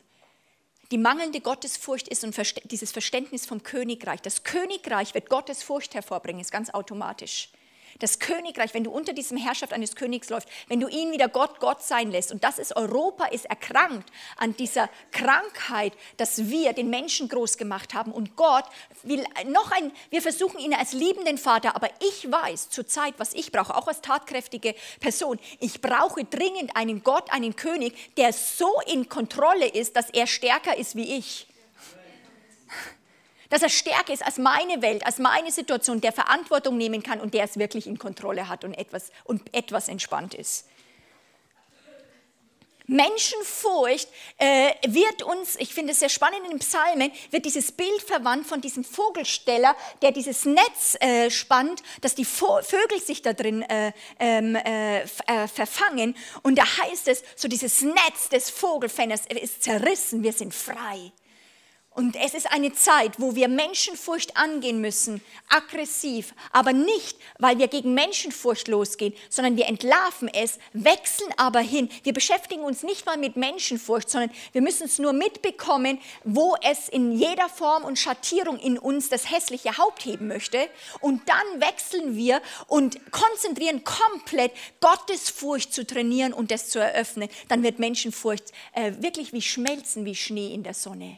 [0.91, 2.35] die mangelnde Gottesfurcht ist und
[2.71, 4.21] dieses Verständnis vom Königreich.
[4.21, 7.49] Das Königreich wird Gottesfurcht hervorbringen, ist ganz automatisch.
[7.99, 11.59] Das Königreich, wenn du unter diesem Herrschaft eines Königs läufst, wenn du ihn wieder Gott,
[11.59, 12.31] Gott sein lässt.
[12.31, 17.93] Und das ist, Europa ist erkrankt an dieser Krankheit, dass wir den Menschen groß gemacht
[17.93, 18.11] haben.
[18.11, 18.65] Und Gott
[19.03, 23.51] will noch ein, wir versuchen ihn als liebenden Vater, aber ich weiß zurzeit, was ich
[23.51, 25.39] brauche, auch als tatkräftige Person.
[25.59, 30.77] Ich brauche dringend einen Gott, einen König, der so in Kontrolle ist, dass er stärker
[30.77, 31.46] ist wie ich
[33.49, 37.33] dass er stärker ist als meine Welt, als meine Situation, der Verantwortung nehmen kann und
[37.33, 40.65] der es wirklich in Kontrolle hat und etwas, und etwas entspannt ist.
[42.89, 44.07] Menschenfurcht
[44.37, 48.47] äh, wird uns, ich finde es sehr spannend in den Psalmen, wird dieses Bild verwandt
[48.47, 53.61] von diesem Vogelsteller, der dieses Netz äh, spannt, dass die Vo Vögel sich da drin
[53.63, 56.15] äh, ähm, äh, äh, verfangen.
[56.43, 61.11] Und da heißt es, so dieses Netz des Vogelfängers ist zerrissen, wir sind frei.
[61.97, 67.67] Und es ist eine Zeit, wo wir Menschenfurcht angehen müssen, aggressiv, aber nicht, weil wir
[67.67, 71.89] gegen Menschenfurcht losgehen, sondern wir entlarven es, wechseln aber hin.
[72.03, 76.87] Wir beschäftigen uns nicht mal mit Menschenfurcht, sondern wir müssen es nur mitbekommen, wo es
[76.87, 80.69] in jeder Form und Schattierung in uns das hässliche Haupt heben möchte.
[81.01, 87.27] Und dann wechseln wir und konzentrieren komplett, Gottes Furcht zu trainieren und das zu eröffnen.
[87.47, 91.17] Dann wird Menschenfurcht äh, wirklich wie schmelzen, wie Schnee in der Sonne.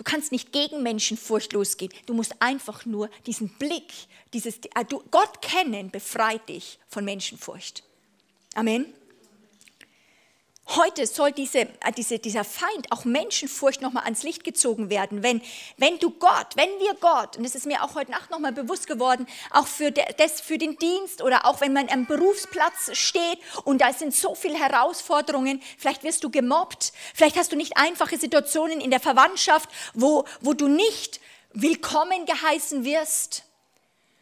[0.00, 1.92] Du kannst nicht gegen Menschen furchtlos gehen.
[2.06, 3.92] Du musst einfach nur diesen Blick,
[4.32, 7.84] dieses, äh, Gott kennen, befreit dich von Menschenfurcht.
[8.54, 8.94] Amen.
[10.76, 15.24] Heute soll diese, äh, diese, dieser Feind, auch Menschenfurcht, nochmal ans Licht gezogen werden.
[15.24, 15.42] Wenn,
[15.78, 18.86] wenn du Gott, wenn wir Gott, und das ist mir auch heute Nacht nochmal bewusst
[18.86, 23.80] geworden, auch für, das, für den Dienst oder auch wenn man am Berufsplatz steht und
[23.80, 28.80] da sind so viele Herausforderungen, vielleicht wirst du gemobbt, vielleicht hast du nicht einfache Situationen
[28.80, 31.20] in der Verwandtschaft, wo, wo du nicht
[31.52, 33.42] willkommen geheißen wirst,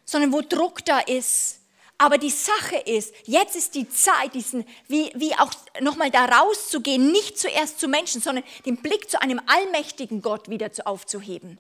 [0.07, 1.58] sondern wo Druck da ist
[1.99, 7.11] aber die Sache ist, jetzt ist die Zeit, diesen, wie, wie auch nochmal da rauszugehen,
[7.11, 11.59] nicht zuerst zu Menschen, sondern den Blick zu einem allmächtigen Gott wieder zu aufzuheben.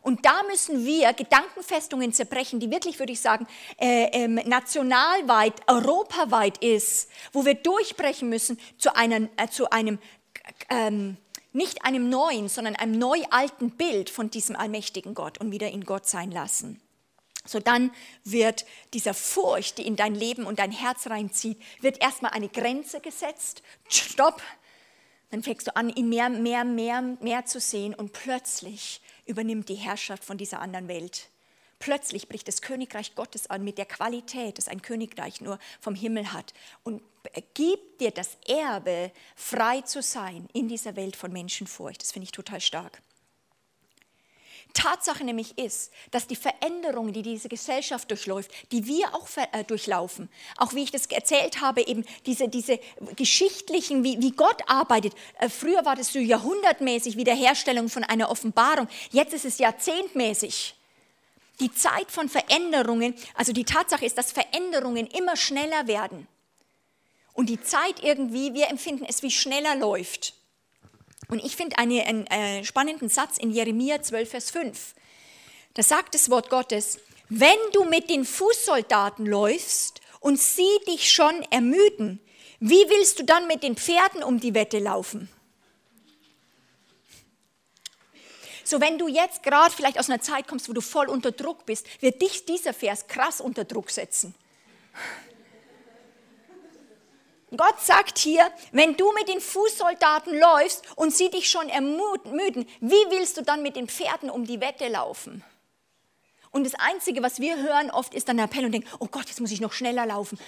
[0.00, 3.46] Und da müssen wir Gedankenfestungen zerbrechen, die wirklich, würde ich sagen,
[3.78, 9.98] äh, ähm, nationalweit, europaweit ist, wo wir durchbrechen müssen zu, einer, äh, zu einem,
[10.68, 11.16] ähm,
[11.52, 15.84] nicht einem neuen, sondern einem neu alten Bild von diesem allmächtigen Gott und wieder in
[15.84, 16.83] Gott sein lassen.
[17.46, 17.92] So dann
[18.24, 23.00] wird dieser Furcht, die in dein Leben und dein Herz reinzieht, wird erstmal eine Grenze
[23.00, 23.62] gesetzt.
[23.88, 24.40] Stopp.
[25.30, 29.74] Dann fängst du an, ihn mehr, mehr, mehr, mehr zu sehen und plötzlich übernimmt die
[29.74, 31.28] Herrschaft von dieser anderen Welt.
[31.80, 36.32] Plötzlich bricht das Königreich Gottes an mit der Qualität, das ein Königreich nur vom Himmel
[36.32, 37.02] hat und
[37.54, 42.00] gibt dir das Erbe, frei zu sein in dieser Welt von Menschenfurcht.
[42.00, 43.02] Das finde ich total stark.
[44.74, 50.28] Tatsache nämlich ist, dass die Veränderungen, die diese Gesellschaft durchläuft, die wir auch äh, durchlaufen,
[50.58, 52.78] auch wie ich das erzählt habe, eben diese, diese
[53.16, 55.14] geschichtlichen, wie, wie Gott arbeitet.
[55.38, 60.74] Äh, früher war das so jahrhundertmäßig Wiederherstellung von einer Offenbarung, jetzt ist es jahrzehntmäßig.
[61.60, 66.26] Die Zeit von Veränderungen, also die Tatsache ist, dass Veränderungen immer schneller werden.
[67.32, 70.34] Und die Zeit irgendwie, wir empfinden es, wie schneller läuft.
[71.34, 74.94] Und ich finde einen äh, spannenden Satz in Jeremia 12, Vers 5.
[75.74, 81.42] Da sagt das Wort Gottes, wenn du mit den Fußsoldaten läufst und sie dich schon
[81.50, 82.20] ermüden,
[82.60, 85.28] wie willst du dann mit den Pferden um die Wette laufen?
[88.62, 91.66] So, wenn du jetzt gerade vielleicht aus einer Zeit kommst, wo du voll unter Druck
[91.66, 94.36] bist, wird dich dieser Vers krass unter Druck setzen.
[97.56, 103.10] Gott sagt hier, wenn du mit den Fußsoldaten läufst und sie dich schon ermüden, wie
[103.10, 105.44] willst du dann mit den Pferden um die Wette laufen?
[106.50, 109.26] Und das Einzige, was wir hören oft, ist dann der Appell und denken, oh Gott,
[109.26, 110.38] jetzt muss ich noch schneller laufen.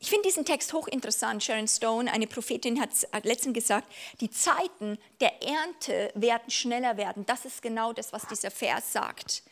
[0.00, 1.44] Ich finde diesen Text hochinteressant.
[1.44, 2.90] Sharon Stone, eine Prophetin, hat
[3.22, 3.86] letztens gesagt,
[4.20, 7.24] die Zeiten der Ernte werden schneller werden.
[7.26, 9.44] Das ist genau das, was dieser Vers sagt.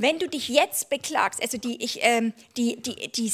[0.00, 3.32] Wenn du dich jetzt beklagst, also die, ich, ähm, die, die, die,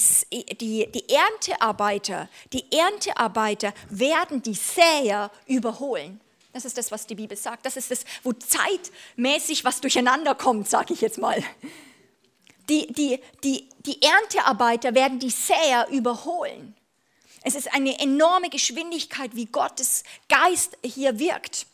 [0.55, 6.23] die, die Erntearbeiter, die Erntearbeiter werden die Säer überholen.
[6.55, 7.67] Das ist das, was die Bibel sagt.
[7.67, 11.45] Das ist das, wo zeitmäßig was durcheinander kommt, sage ich jetzt mal.
[12.71, 16.75] Die, die, die, die Erntearbeiter werden die Säer überholen.
[17.43, 21.67] Es ist eine enorme Geschwindigkeit, wie Gottes Geist hier wirkt.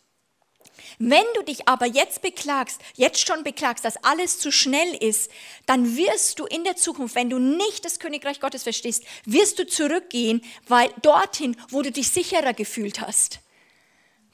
[1.02, 5.30] Wenn du dich aber jetzt beklagst, jetzt schon beklagst, dass alles zu schnell ist,
[5.64, 9.66] dann wirst du in der Zukunft, wenn du nicht das Königreich Gottes verstehst, wirst du
[9.66, 13.40] zurückgehen, weil dorthin, wo du dich sicherer gefühlt hast.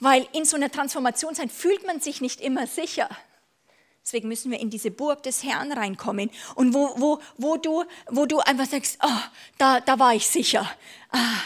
[0.00, 3.08] Weil in so einer Transformationszeit fühlt man sich nicht immer sicher.
[4.04, 6.32] Deswegen müssen wir in diese Burg des Herrn reinkommen.
[6.56, 9.20] Und wo, wo, wo, du, wo du einfach sagst, oh,
[9.56, 10.68] da, da war ich sicher.
[11.12, 11.38] Ah,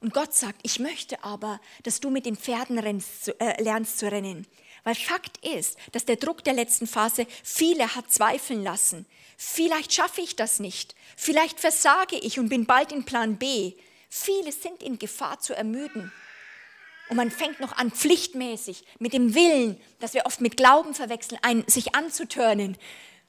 [0.00, 4.10] und Gott sagt, ich möchte aber, dass du mit den Pferden rennst, äh, lernst zu
[4.10, 4.46] rennen.
[4.84, 9.06] Weil Fakt ist, dass der Druck der letzten Phase viele hat zweifeln lassen.
[9.36, 10.94] Vielleicht schaffe ich das nicht.
[11.16, 13.74] Vielleicht versage ich und bin bald in Plan B.
[14.08, 16.12] Viele sind in Gefahr zu ermüden.
[17.08, 21.38] Und man fängt noch an, pflichtmäßig, mit dem Willen, das wir oft mit Glauben verwechseln,
[21.42, 22.76] ein, sich anzutörnen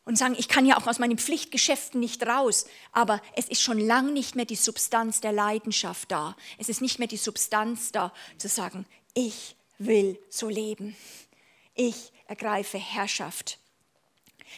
[0.05, 3.79] und sagen, ich kann ja auch aus meinen Pflichtgeschäften nicht raus, aber es ist schon
[3.79, 6.35] lang nicht mehr die Substanz der Leidenschaft da.
[6.57, 10.95] Es ist nicht mehr die Substanz da, zu sagen, ich will so leben.
[11.75, 13.59] Ich ergreife Herrschaft.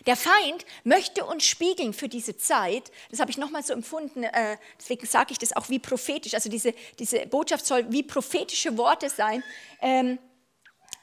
[0.06, 2.92] Der Feind möchte uns spiegeln für diese Zeit.
[3.10, 6.34] Das habe ich nochmal so empfunden, äh, deswegen sage ich das auch wie prophetisch.
[6.34, 9.44] Also diese, diese Botschaft soll wie prophetische Worte sein.
[9.82, 10.18] Ähm,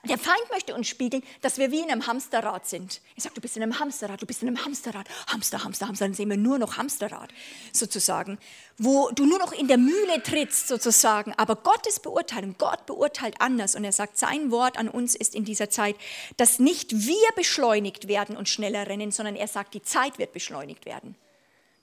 [0.04, 3.00] der Feind möchte uns spiegeln, dass wir wie in einem Hamsterrad sind.
[3.16, 5.08] Er sagt, du bist in einem Hamsterrad, du bist in einem Hamsterrad.
[5.26, 7.30] Hamster, Hamster, Hamster, dann sehen wir nur noch Hamsterrad
[7.72, 8.38] sozusagen,
[8.76, 11.34] wo du nur noch in der Mühle trittst sozusagen.
[11.36, 15.44] Aber Gottes Beurteilung, Gott beurteilt anders und er sagt, sein Wort an uns ist in
[15.44, 15.96] dieser Zeit,
[16.36, 20.86] dass nicht wir beschleunigt werden und schneller rennen, sondern er sagt, die Zeit wird beschleunigt
[20.86, 21.16] werden.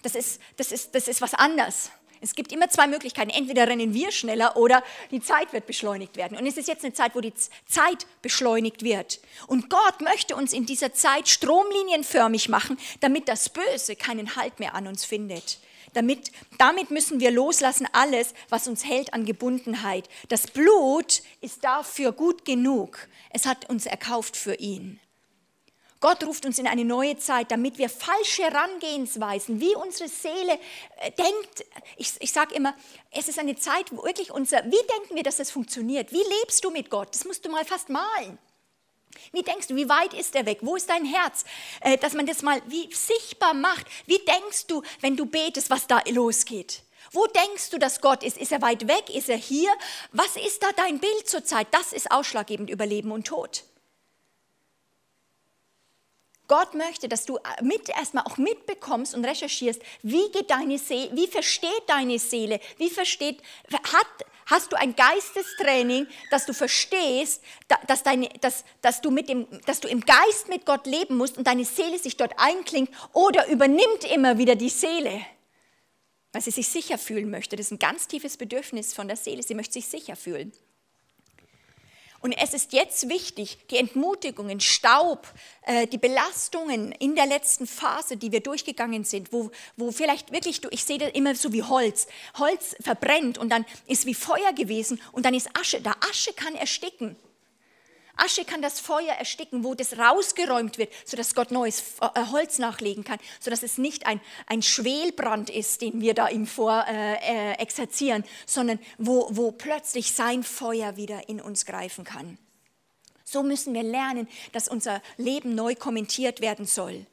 [0.04, 1.91] Das ist, das ist, das ist was anderes.
[2.21, 3.30] Es gibt immer zwei Möglichkeiten.
[3.30, 6.38] Entweder rennen wir schneller oder die Zeit wird beschleunigt werden.
[6.38, 7.34] Und es ist jetzt eine Zeit, wo die
[7.67, 9.19] Zeit beschleunigt wird.
[9.47, 14.75] Und Gott möchte uns in dieser Zeit stromlinienförmig machen, damit das Böse keinen Halt mehr
[14.75, 15.60] an uns findet.
[15.93, 20.10] Damit, damit müssen wir loslassen alles, was uns hält an Gebundenheit.
[20.28, 23.08] Das Blut ist dafür gut genug.
[23.30, 24.99] Es hat uns erkauft für ihn.
[26.06, 30.60] Gott ruft uns in eine neue Zeit, damit wir falsche Herangehensweisen, wie unsere Seele
[30.98, 31.65] äh, denkt.
[31.98, 32.76] Ich, ich sage immer,
[33.10, 36.12] es ist eine Zeit, wo wirklich unser, wie denken wir, dass das funktioniert?
[36.12, 37.08] Wie lebst du mit Gott?
[37.15, 38.38] Das musst du mal fast malen.
[39.32, 40.60] Wie denkst du, wie weit ist er weg?
[40.62, 41.44] Wo ist dein Herz?
[41.82, 43.88] Äh, dass man das mal wie sichtbar macht.
[44.06, 46.84] Wie denkst du, wenn du betest, was da losgeht?
[47.13, 48.38] Wo denkst du, dass Gott ist?
[48.38, 49.10] Ist er weit weg?
[49.10, 49.72] Ist er hier?
[50.12, 51.65] Was ist da dein Bild zurzeit?
[51.72, 53.63] Das ist ausschlaggebend über Leben und Tod.
[56.47, 61.27] Gott möchte, dass du mit erstmal auch mitbekommst und recherchierst, wie geht deine Seele, wie
[61.27, 64.08] versteht deine Seele, wie versteht, hat,
[64.45, 67.41] hast du ein Geistestraining, dass du verstehst,
[67.88, 71.38] dass, deine, dass, dass, du mit dem, dass du im Geist mit Gott leben musst
[71.38, 75.25] und deine Seele sich dort einklingt oder übernimmt immer wieder die Seele,
[76.31, 77.55] weil sie sich sicher fühlen möchte.
[77.55, 80.53] Das ist ein ganz tiefes Bedürfnis von der Seele, sie möchte sich sicher fühlen.
[82.26, 88.18] Und es ist jetzt wichtig, die Entmutigungen, Staub, äh, die Belastungen in der letzten Phase,
[88.18, 92.08] die wir durchgegangen sind, wo, wo vielleicht wirklich, ich sehe das immer so wie Holz.
[92.40, 95.82] Holz verbrennt und dann ist wie Feuer gewesen und dann ist Asche.
[95.82, 97.16] Da Asche kann ersticken.
[98.17, 103.04] Asche kann das Feuer ersticken, wo das rausgeräumt wird, sodass Gott neues äh, Holz nachlegen
[103.04, 107.54] kann, sodass es nicht ein, ein Schwelbrand ist, den wir da ihm vor äh, äh,
[107.54, 112.38] exerzieren, sondern wo, wo plötzlich sein Feuer wieder in uns greifen kann.
[113.23, 117.06] So müssen wir lernen, dass unser Leben neu kommentiert werden soll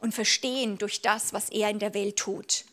[0.00, 2.64] und verstehen durch das, was er in der Welt tut.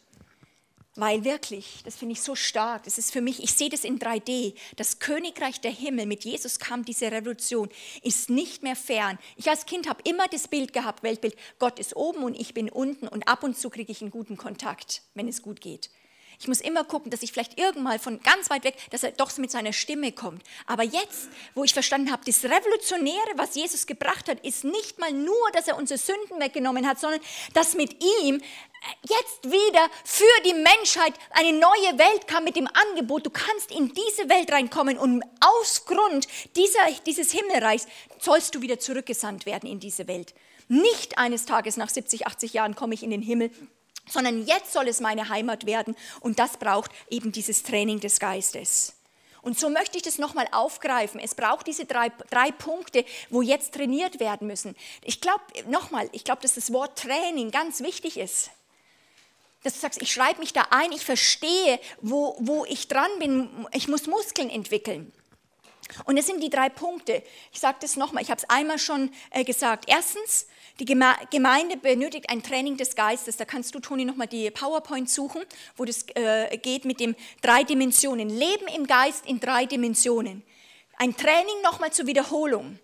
[0.96, 3.98] Weil wirklich, das finde ich so stark, das ist für mich, ich sehe das in
[3.98, 7.70] 3D, das Königreich der Himmel, mit Jesus kam diese Revolution,
[8.04, 9.18] ist nicht mehr fern.
[9.36, 12.70] Ich als Kind habe immer das Bild gehabt, Weltbild, Gott ist oben und ich bin
[12.70, 15.90] unten und ab und zu kriege ich einen guten Kontakt, wenn es gut geht.
[16.40, 19.36] Ich muss immer gucken, dass ich vielleicht irgendwann von ganz weit weg, dass er doch
[19.38, 20.44] mit seiner Stimme kommt.
[20.66, 25.12] Aber jetzt, wo ich verstanden habe, das Revolutionäre, was Jesus gebracht hat, ist nicht mal
[25.12, 27.22] nur, dass er unsere Sünden weggenommen hat, sondern
[27.54, 28.42] dass mit ihm
[29.02, 33.94] jetzt wieder für die Menschheit eine neue Welt kam mit dem Angebot, du kannst in
[33.94, 37.88] diese Welt reinkommen und aus Grund dieser, dieses Himmelreichs
[38.20, 40.34] sollst du wieder zurückgesandt werden in diese Welt.
[40.68, 43.52] Nicht eines Tages nach 70, 80 Jahren komme ich in den Himmel,
[44.10, 48.96] sondern jetzt soll es meine Heimat werden und das braucht eben dieses Training des Geistes.
[49.42, 51.20] Und so möchte ich das nochmal aufgreifen.
[51.20, 54.74] Es braucht diese drei, drei Punkte, wo jetzt trainiert werden müssen.
[55.04, 58.52] Ich glaube, nochmal, ich glaube, dass das Wort Training ganz wichtig ist.
[59.64, 63.50] Dass du sagst, ich schreibe mich da ein, ich verstehe, wo, wo ich dran bin,
[63.72, 65.12] ich muss Muskeln entwickeln.
[66.06, 67.24] Und es sind die drei Punkte.
[67.52, 69.86] Ich sage das nochmal, ich habe es einmal schon äh, gesagt.
[69.88, 70.48] Erstens,
[70.80, 73.38] die Gemeinde benötigt ein Training des Geistes.
[73.38, 75.44] Da kannst du, Toni, nochmal die PowerPoint suchen,
[75.78, 78.30] wo das äh, geht mit den drei Dimensionen.
[78.30, 80.44] Leben im Geist in drei Dimensionen.
[80.98, 82.80] Ein Training nochmal zur Wiederholung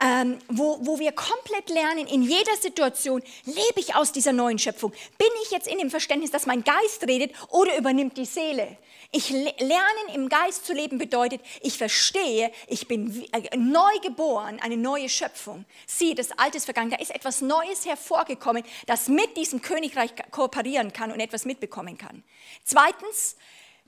[0.00, 4.92] ähm, wo, wo wir komplett lernen, in jeder Situation lebe ich aus dieser neuen Schöpfung.
[5.18, 8.76] Bin ich jetzt in dem Verständnis, dass mein Geist redet oder übernimmt die Seele?
[9.10, 14.76] Ich lernen im Geist zu leben bedeutet, ich verstehe, ich bin äh, neu geboren, eine
[14.76, 15.64] neue Schöpfung.
[15.86, 20.92] Sieh, das Alte ist vergangen, da ist etwas Neues hervorgekommen, das mit diesem Königreich kooperieren
[20.92, 22.22] kann und etwas mitbekommen kann.
[22.64, 23.36] Zweitens,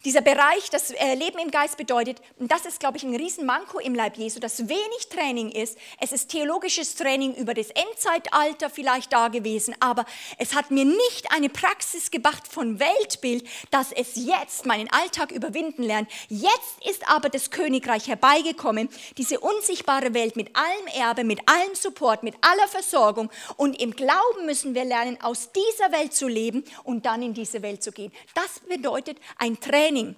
[0.04, 3.80] dieser Bereich, das äh, Leben im Geist bedeutet, und das ist, glaube ich, ein Riesenmanko
[3.80, 5.76] im Leib Jesu, dass wenig Training ist.
[6.00, 10.06] Es ist theologisches Training über das Endzeitalter vielleicht da gewesen, aber
[10.38, 15.82] es hat mir nicht eine Praxis gebracht von Weltbild, dass es jetzt meinen Alltag überwinden
[15.82, 16.10] lernt.
[16.28, 22.22] Jetzt ist aber das Königreich herbeigekommen, diese unsichtbare Welt mit allem Erbe, mit allem Support,
[22.22, 23.30] mit aller Versorgung.
[23.56, 27.60] Und im Glauben müssen wir lernen, aus dieser Welt zu leben und dann in diese
[27.60, 28.12] Welt zu gehen.
[28.34, 30.14] Das bedeutet ein Training Training.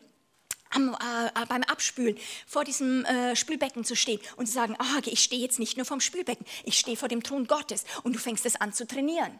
[0.75, 5.21] am, äh, beim Abspülen vor diesem äh, Spülbecken zu stehen und zu sagen, oh, ich
[5.21, 8.45] stehe jetzt nicht nur vom Spülbecken, ich stehe vor dem Thron Gottes und du fängst
[8.47, 9.39] es an zu trainieren.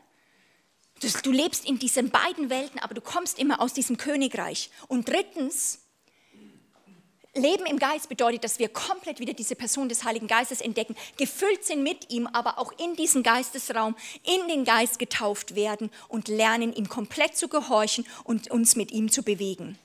[1.01, 4.71] Du, du lebst in diesen beiden Welten, aber du kommst immer aus diesem Königreich.
[4.89, 5.81] Und drittens,
[7.35, 11.65] Leben im Geist bedeutet, dass wir komplett wieder diese Person des Heiligen Geistes entdecken, gefüllt
[11.65, 16.75] sind mit ihm, aber auch in diesen Geistesraum, in den Geist getauft werden und lernen,
[16.75, 19.79] ihm komplett zu gehorchen und uns mit ihm zu bewegen.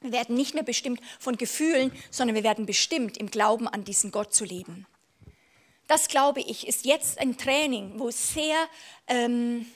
[0.00, 4.10] Wir werden nicht mehr bestimmt von Gefühlen, sondern wir werden bestimmt, im Glauben an diesen
[4.10, 4.86] Gott zu leben.
[5.88, 8.56] Das, glaube ich, ist jetzt ein Training, wo sehr,
[9.06, 9.66] ähm,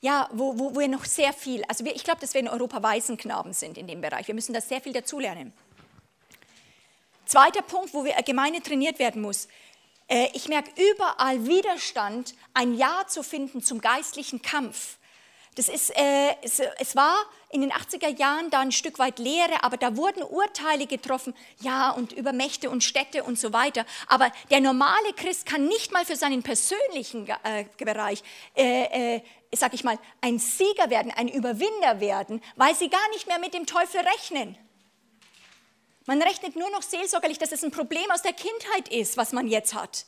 [0.00, 2.48] ja, wo, wo, wo wir noch sehr viel, also wir, ich glaube, dass wir in
[2.48, 4.28] Europa Waisenknaben sind in dem Bereich.
[4.28, 5.52] Wir müssen da sehr viel dazulernen.
[7.26, 9.48] Zweiter Punkt, wo wir Gemeinde trainiert werden muss.
[10.08, 14.98] Äh, ich merke überall Widerstand, ein Ja zu finden zum geistlichen Kampf.
[15.56, 17.16] Das ist, äh, es, es, war
[17.48, 21.92] in den 80er Jahren da ein Stück weit Lehre, aber da wurden Urteile getroffen, ja,
[21.92, 23.86] und über Mächte und Städte und so weiter.
[24.06, 28.22] Aber der normale Christ kann nicht mal für seinen persönlichen äh, Bereich,
[28.54, 33.26] äh, äh, sag ich mal, ein Sieger werden, ein Überwinder werden, weil sie gar nicht
[33.26, 34.58] mehr mit dem Teufel rechnen.
[36.04, 39.48] Man rechnet nur noch seelsorgerlich, dass es ein Problem aus der Kindheit ist, was man
[39.48, 40.04] jetzt hat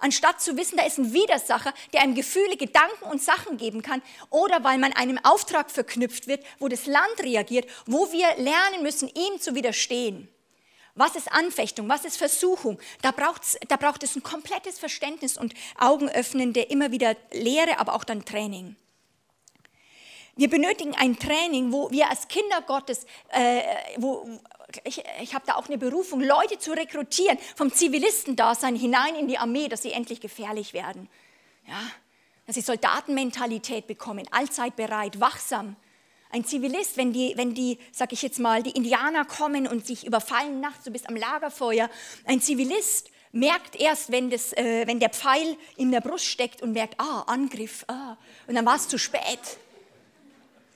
[0.00, 4.02] anstatt zu wissen, da ist ein Widersacher, der einem Gefühle, Gedanken und Sachen geben kann,
[4.30, 9.08] oder weil man einem Auftrag verknüpft wird, wo das Land reagiert, wo wir lernen müssen,
[9.08, 10.28] ihm zu widerstehen.
[10.94, 11.88] Was ist Anfechtung?
[11.88, 12.78] Was ist Versuchung?
[13.00, 18.04] Da, braucht's, da braucht es ein komplettes Verständnis und Augenöffnende, immer wieder Lehre, aber auch
[18.04, 18.76] dann Training.
[20.36, 23.62] Wir benötigen ein Training, wo wir als Kinder Gottes, äh,
[23.98, 24.40] wo,
[24.84, 29.38] ich, ich habe da auch eine Berufung, Leute zu rekrutieren vom Zivilistendasein hinein in die
[29.38, 31.08] Armee, dass sie endlich gefährlich werden.
[31.66, 31.80] Ja,
[32.46, 35.76] dass sie Soldatenmentalität bekommen, allzeit bereit, wachsam.
[36.30, 40.06] Ein Zivilist, wenn die, wenn die, sag ich jetzt mal, die Indianer kommen und sich
[40.06, 41.88] überfallen nachts, du bist am Lagerfeuer,
[42.24, 46.72] ein Zivilist merkt erst, wenn, das, äh, wenn der Pfeil in der Brust steckt und
[46.72, 48.16] merkt, ah, Angriff, ah,
[48.46, 49.58] und dann war es zu spät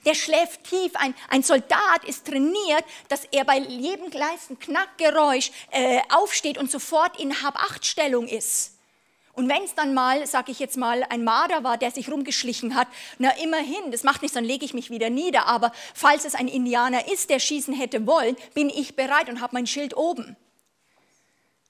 [0.05, 0.93] der schläft tief.
[0.95, 7.19] Ein, ein Soldat ist trainiert, dass er bei jedem kleinsten Knackgeräusch äh, aufsteht und sofort
[7.19, 8.73] in Hab-Acht-Stellung ist.
[9.35, 12.77] Und wenn es dann mal, sag ich jetzt mal, ein Marder war, der sich rumgeschlichen
[12.77, 12.87] hat,
[13.19, 15.47] na immerhin, das macht nichts, dann lege ich mich wieder nieder.
[15.47, 19.55] Aber falls es ein Indianer ist, der schießen hätte wollen, bin ich bereit und habe
[19.55, 20.37] mein Schild oben.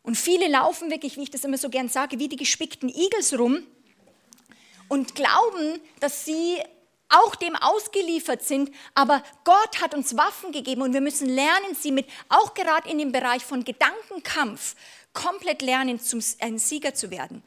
[0.03, 3.39] Und viele laufen wirklich, wie ich das immer so gern sage, wie die gespickten Igels
[3.39, 3.67] rum
[4.89, 6.59] und glauben, dass sie
[7.09, 11.93] auch dem ausgeliefert sind, aber Gott hat uns Waffen gegeben und wir müssen lernen, sie
[11.93, 14.75] mit, auch gerade in dem Bereich von Gedankenkampf,
[15.15, 17.43] komplett lernen, zum, ein Sieger zu werden.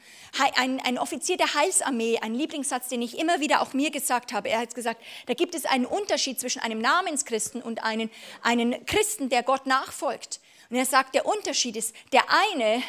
[0.56, 4.50] Ein, ein Offizier der Heilsarmee, ein Lieblingssatz, den ich immer wieder auch mir gesagt habe,
[4.50, 8.10] er hat gesagt, da gibt es einen Unterschied zwischen einem Namenschristen und einem,
[8.42, 10.40] einem Christen, der Gott nachfolgt.
[10.70, 12.82] Und er sagt, der Unterschied ist, der eine,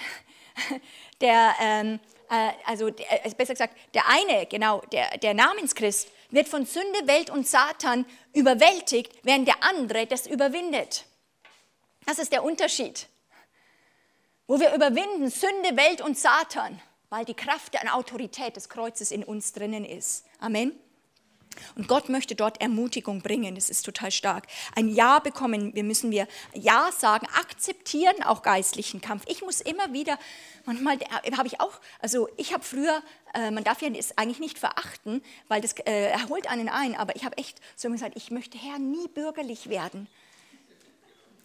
[1.21, 2.01] der, ähm,
[2.31, 7.31] äh, also äh, besser gesagt, der eine, genau, der, der Namenschrist, wird von Sünde, Welt
[7.31, 11.05] und Satan überwältigt, während der andere das überwindet.
[12.07, 13.09] Das ist der Unterschied.
[14.47, 19.25] Wo wir überwinden Sünde, Welt und Satan, weil die Kraft der Autorität des Kreuzes in
[19.25, 20.25] uns drinnen ist.
[20.41, 20.79] Amen.
[21.77, 23.55] Und Gott möchte dort Ermutigung bringen.
[23.55, 24.47] Das ist total stark.
[24.75, 25.75] Ein Ja bekommen.
[25.75, 29.25] Wir müssen wir Ja sagen, akzeptieren auch geistlichen Kampf.
[29.29, 30.19] Ich muss immer wieder,
[30.65, 30.99] manchmal
[31.37, 33.03] habe ich auch, also ich habe früher,
[33.35, 37.17] äh, man darf ja es eigentlich nicht verachten, weil das äh, holt einen ein, aber
[37.17, 40.09] ich habe echt so gesagt, ich möchte Herr nie bürgerlich werden.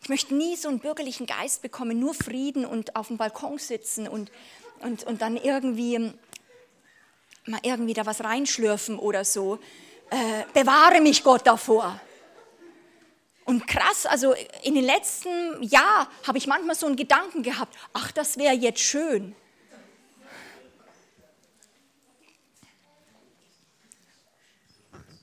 [0.04, 4.08] Ich möchte nie so einen bürgerlichen Geist bekommen, nur Frieden und auf dem Balkon sitzen
[4.08, 4.32] und,
[4.82, 6.12] und, und dann irgendwie
[7.46, 9.60] mal irgendwie da was reinschlürfen oder so
[10.14, 12.00] äh, bewahre mich Gott davor.
[13.46, 18.12] Und krass, also in den letzten Jahren habe ich manchmal so einen Gedanken gehabt, ach,
[18.12, 19.36] das wäre jetzt schön.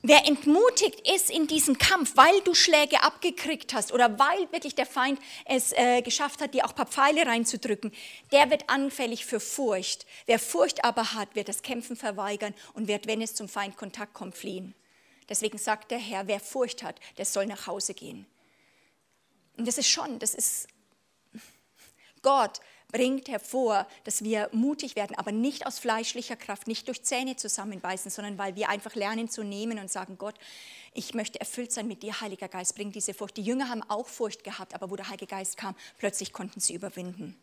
[0.03, 4.87] Wer entmutigt ist in diesem Kampf, weil du Schläge abgekriegt hast oder weil wirklich der
[4.87, 7.93] Feind es äh, geschafft hat, dir auch ein paar Pfeile reinzudrücken,
[8.31, 10.07] der wird anfällig für Furcht.
[10.25, 14.35] Wer Furcht aber hat, wird das Kämpfen verweigern und wird, wenn es zum Feindkontakt kommt,
[14.35, 14.73] fliehen.
[15.31, 18.25] Deswegen sagt der Herr, wer Furcht hat, der soll nach Hause gehen.
[19.55, 20.67] Und das ist schon, das ist,
[22.21, 22.59] Gott
[22.91, 28.11] bringt hervor, dass wir mutig werden, aber nicht aus fleischlicher Kraft, nicht durch Zähne zusammenbeißen,
[28.11, 30.35] sondern weil wir einfach lernen zu nehmen und sagen, Gott,
[30.93, 33.37] ich möchte erfüllt sein mit dir, Heiliger Geist, bring diese Furcht.
[33.37, 36.73] Die Jünger haben auch Furcht gehabt, aber wo der Heilige Geist kam, plötzlich konnten sie
[36.73, 37.37] überwinden.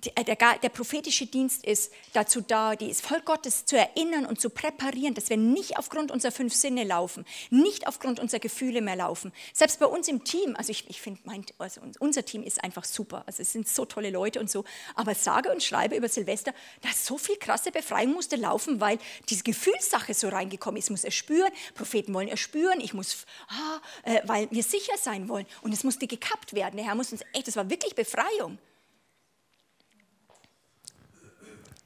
[0.00, 4.50] Der, der, der, prophetische Dienst ist dazu da, die Volk Gottes zu erinnern und zu
[4.50, 9.32] präparieren, dass wir nicht aufgrund unserer fünf Sinne laufen, nicht aufgrund unserer Gefühle mehr laufen.
[9.52, 11.20] Selbst bei uns im Team, also ich, ich finde,
[11.58, 14.64] also unser Team ist einfach super, also es sind so tolle Leute und so,
[14.94, 19.42] aber sage und schreibe über Silvester, da so viel krasse Befreiung musste laufen, weil diese
[19.42, 20.86] Gefühlssache so reingekommen ist.
[20.86, 25.46] Ich muss erspüren, Propheten wollen erspüren, ich muss, ah, äh, weil wir sicher sein wollen
[25.62, 26.76] und es musste gekappt werden.
[26.76, 28.58] Der Herr muss uns echt, das war wirklich Befreiung.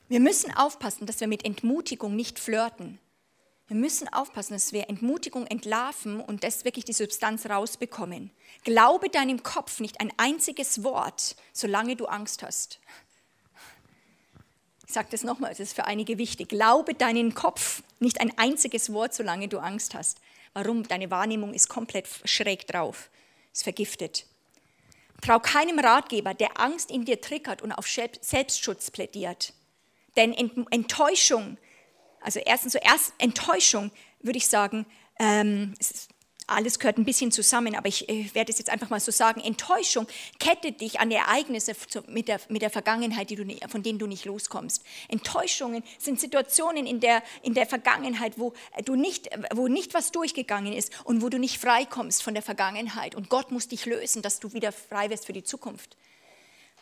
[0.08, 3.00] Wir müssen aufpassen, dass wir mit Entmutigung nicht flirten.
[3.66, 8.30] Wir müssen aufpassen, dass wir Entmutigung entlarven und das wirklich die Substanz rausbekommen.
[8.62, 12.78] Glaube deinem Kopf nicht ein einziges Wort, solange du Angst hast.
[14.86, 16.50] Ich sage das nochmal, das ist für einige wichtig.
[16.50, 20.20] Glaube deinen Kopf nicht ein einziges Wort, solange du Angst hast.
[20.54, 20.86] Warum?
[20.86, 23.10] Deine Wahrnehmung ist komplett schräg drauf,
[23.52, 24.26] ist vergiftet.
[25.22, 29.52] Trau keinem Ratgeber, der Angst in dir triggert und auf Selbstschutz plädiert.
[30.16, 30.32] Denn
[30.70, 31.58] Enttäuschung,
[32.20, 33.90] also erstens zuerst Enttäuschung,
[34.20, 34.86] würde ich sagen,
[35.18, 35.74] ähm,
[36.46, 39.40] alles gehört ein bisschen zusammen, aber ich äh, werde es jetzt einfach mal so sagen.
[39.40, 40.06] Enttäuschung
[40.38, 41.72] kettet dich an Ereignisse
[42.06, 44.84] mit der, mit der Vergangenheit, die du, von denen du nicht loskommst.
[45.08, 48.52] Enttäuschungen sind Situationen in der, in der Vergangenheit, wo,
[48.84, 52.42] du nicht, wo nicht was durchgegangen ist und wo du nicht frei kommst von der
[52.42, 53.14] Vergangenheit.
[53.14, 55.96] Und Gott muss dich lösen, dass du wieder frei wirst für die Zukunft.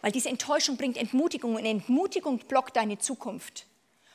[0.05, 3.65] Weil diese Enttäuschung bringt Entmutigung und Entmutigung blockt deine Zukunft.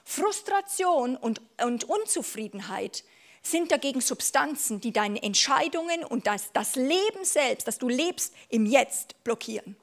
[0.06, 3.04] Frustration und, und Unzufriedenheit
[3.42, 8.68] sind dagegen Substanzen, die deine Entscheidungen und das, das Leben selbst, das du lebst, im
[8.68, 9.78] Jetzt blockieren.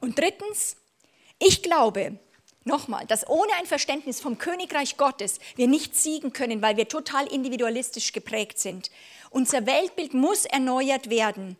[0.00, 0.76] Und drittens,
[1.40, 2.20] ich glaube,
[2.62, 7.26] nochmal, dass ohne ein Verständnis vom Königreich Gottes wir nicht siegen können, weil wir total
[7.26, 8.92] individualistisch geprägt sind.
[9.30, 11.56] Unser Weltbild muss erneuert werden.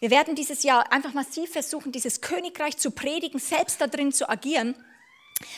[0.00, 4.28] Wir werden dieses Jahr einfach massiv versuchen, dieses Königreich zu predigen, selbst da drin zu
[4.28, 4.76] agieren.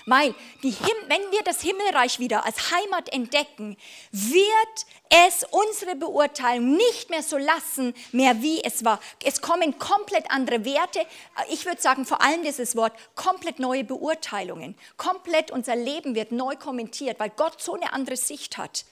[0.05, 3.78] Weil wenn wir das Himmelreich wieder als Heimat entdecken,
[4.12, 9.01] wird es unsere Beurteilung nicht mehr so lassen, mehr wie es war.
[9.24, 11.07] Es kommen komplett andere Werte.
[11.51, 14.74] Ich würde sagen, vor allem dieses Wort, komplett neue Beurteilungen.
[14.99, 18.84] Komplett unser Leben wird neu kommentiert, weil Gott so eine andere Sicht hat.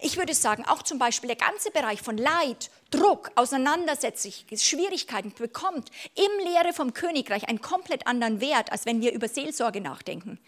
[0.00, 5.90] Ich würde sagen, auch zum Beispiel der ganze Bereich von Leid, Druck, Auseinandersetzung, Schwierigkeiten bekommt
[6.14, 10.38] im Lehre vom Königreich einen komplett anderen Wert, als wenn wir über Seelsorge nachdenken.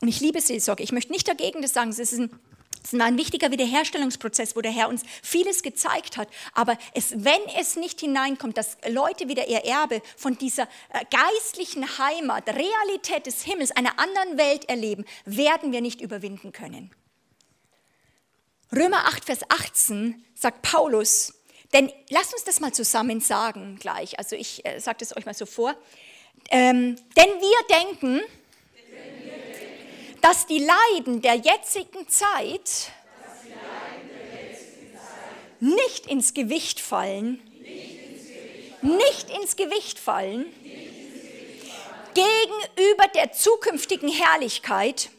[0.00, 0.82] Und ich liebe Seelsorge.
[0.82, 1.90] Ich möchte nicht dagegen das sagen.
[1.90, 2.30] Es ist ein
[2.84, 6.28] es war ein wichtiger Wiederherstellungsprozess, wo der Herr uns vieles gezeigt hat.
[6.52, 11.86] Aber es, wenn es nicht hineinkommt, dass Leute wieder ihr Erbe von dieser äh, geistlichen
[11.98, 16.90] Heimat, Realität des Himmels, einer anderen Welt erleben, werden wir nicht überwinden können.
[18.76, 21.34] Römer 8, Vers 18 sagt Paulus,
[21.72, 24.18] denn lasst uns das mal zusammen sagen gleich.
[24.18, 25.76] Also ich äh, sage das euch mal so vor.
[26.50, 28.20] Ähm, denn wir denken,
[30.20, 32.90] dass die Leiden der jetzigen Zeit
[35.60, 37.40] nicht ins Gewicht fallen,
[38.80, 40.46] nicht ins Gewicht fallen,
[42.14, 45.10] gegenüber der zukünftigen Herrlichkeit,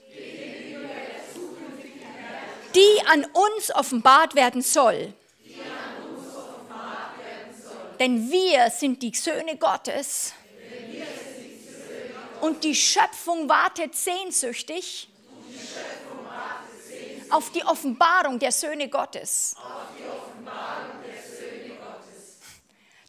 [2.75, 5.13] die an uns offenbart werden soll.
[7.99, 10.33] Denn wir sind die Söhne Gottes.
[12.41, 15.07] Und die Schöpfung wartet sehnsüchtig
[17.29, 19.55] auf die Offenbarung der Söhne Gottes.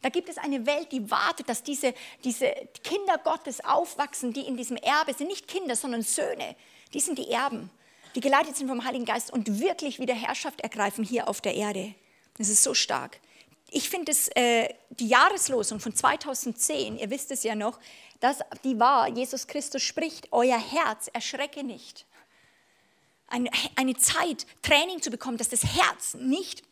[0.01, 1.93] Da gibt es eine Welt, die wartet, dass diese,
[2.23, 2.53] diese
[2.83, 5.27] Kinder Gottes aufwachsen, die in diesem Erbe sind.
[5.27, 6.55] Nicht Kinder, sondern Söhne.
[6.93, 7.69] Die sind die Erben
[8.15, 11.93] die geleitet sind vom Heiligen Geist und wirklich wieder Herrschaft ergreifen hier auf der Erde.
[12.37, 13.19] Das ist so stark.
[13.69, 17.79] Ich finde äh, die Jahreslosung von 2010, ihr wisst es ja noch,
[18.19, 22.05] dass die war, Jesus Christus spricht, euer Herz erschrecke nicht.
[23.27, 26.63] Eine, eine Zeit, Training zu bekommen, dass das Herz nicht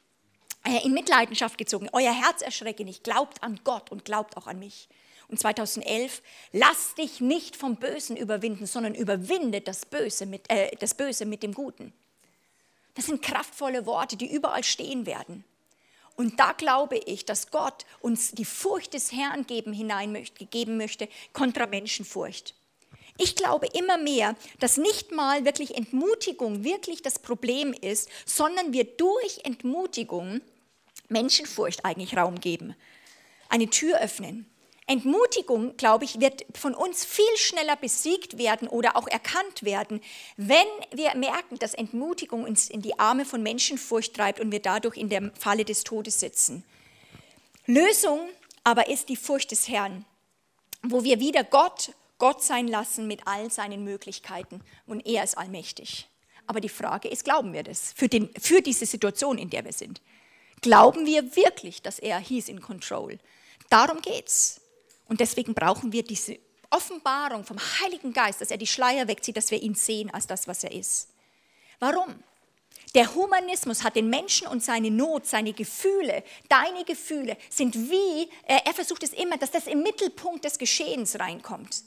[0.63, 4.59] äh, in Mitleidenschaft gezogen, euer Herz erschrecke nicht, glaubt an Gott und glaubt auch an
[4.59, 4.87] mich
[5.27, 6.21] und 2011,
[6.51, 11.43] lass dich nicht vom Bösen überwinden, sondern überwinde das Böse mit, äh, das Böse mit
[11.43, 11.93] dem Guten.
[12.95, 15.43] Das sind kraftvolle Worte, die überall stehen werden.
[16.15, 20.77] Und da glaube ich, dass Gott uns die Furcht des Herrn geben, hinein möchte, geben
[20.77, 22.55] möchte kontra Menschenfurcht.
[23.17, 28.83] Ich glaube immer mehr, dass nicht mal wirklich Entmutigung wirklich das Problem ist, sondern wir
[28.83, 30.41] durch Entmutigung
[31.07, 32.75] Menschenfurcht eigentlich Raum geben,
[33.49, 34.49] eine Tür öffnen.
[34.87, 39.99] Entmutigung, glaube ich, wird von uns viel schneller besiegt werden oder auch erkannt werden,
[40.37, 44.95] wenn wir merken, dass Entmutigung uns in die Arme von Menschenfurcht treibt und wir dadurch
[44.95, 46.63] in der Falle des Todes sitzen.
[47.65, 48.29] Lösung
[48.63, 50.05] aber ist die Furcht des Herrn,
[50.83, 56.07] wo wir wieder Gott Gott sein lassen mit all seinen Möglichkeiten und er ist allmächtig.
[56.47, 59.73] Aber die Frage ist, glauben wir das für, den, für diese Situation, in der wir
[59.73, 60.01] sind?
[60.61, 63.17] Glauben wir wirklich, dass er hieß in Control?
[63.69, 64.61] Darum geht's.
[65.07, 66.39] Und deswegen brauchen wir diese
[66.69, 70.47] Offenbarung vom Heiligen Geist, dass er die Schleier wegzieht, dass wir ihn sehen als das,
[70.47, 71.09] was er ist.
[71.79, 72.15] Warum?
[72.93, 78.73] Der Humanismus hat den Menschen und seine Not, seine Gefühle, deine Gefühle sind wie, er
[78.73, 81.83] versucht es immer, dass das im Mittelpunkt des Geschehens reinkommt.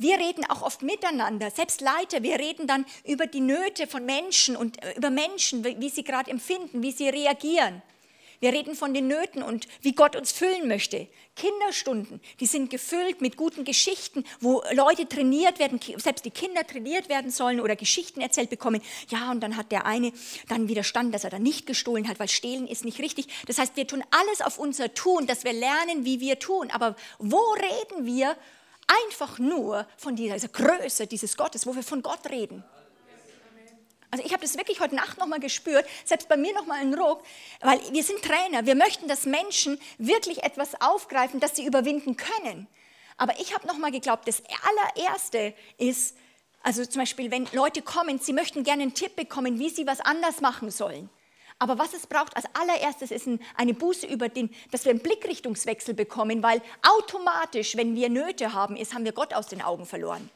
[0.00, 4.56] Wir reden auch oft miteinander, selbst Leiter, wir reden dann über die Nöte von Menschen
[4.56, 7.82] und äh, über Menschen, wie sie gerade empfinden, wie sie reagieren.
[8.40, 11.08] Wir reden von den Nöten und wie Gott uns füllen möchte.
[11.34, 17.08] Kinderstunden, die sind gefüllt mit guten Geschichten, wo Leute trainiert werden, selbst die Kinder trainiert
[17.08, 18.82] werden sollen oder Geschichten erzählt bekommen.
[19.08, 20.12] Ja, und dann hat der eine
[20.48, 23.28] dann widerstanden, dass er dann nicht gestohlen hat, weil stehlen ist nicht richtig.
[23.46, 26.70] Das heißt, wir tun alles auf unser Tun, dass wir lernen, wie wir tun.
[26.70, 28.36] Aber wo reden wir
[29.06, 32.64] einfach nur von dieser Größe dieses Gottes, wo wir von Gott reden.
[34.10, 37.22] Also ich habe das wirklich heute Nacht nochmal gespürt, selbst bei mir nochmal ein Ruck,
[37.60, 42.66] weil wir sind Trainer, wir möchten, dass Menschen wirklich etwas aufgreifen, das sie überwinden können.
[43.18, 46.16] Aber ich habe nochmal geglaubt, das allererste ist,
[46.62, 50.00] also zum Beispiel, wenn Leute kommen, sie möchten gerne einen Tipp bekommen, wie sie was
[50.00, 51.10] anders machen sollen.
[51.58, 55.92] Aber was es braucht als allererstes ist eine Buße über den, dass wir einen Blickrichtungswechsel
[55.92, 60.30] bekommen, weil automatisch, wenn wir Nöte haben, ist, haben wir Gott aus den Augen verloren.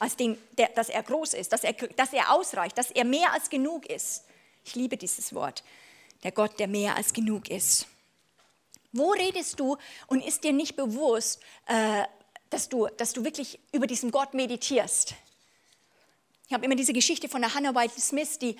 [0.00, 3.32] Als den, der, dass er groß ist, dass er, dass er ausreicht, dass er mehr
[3.32, 4.24] als genug ist.
[4.64, 5.62] Ich liebe dieses Wort.
[6.24, 7.86] Der Gott, der mehr als genug ist.
[8.92, 9.76] Wo redest du
[10.08, 12.04] und ist dir nicht bewusst, äh,
[12.48, 15.14] dass, du, dass du wirklich über diesen Gott meditierst?
[16.50, 18.56] Ich habe immer diese Geschichte von der Hannah White Smith, die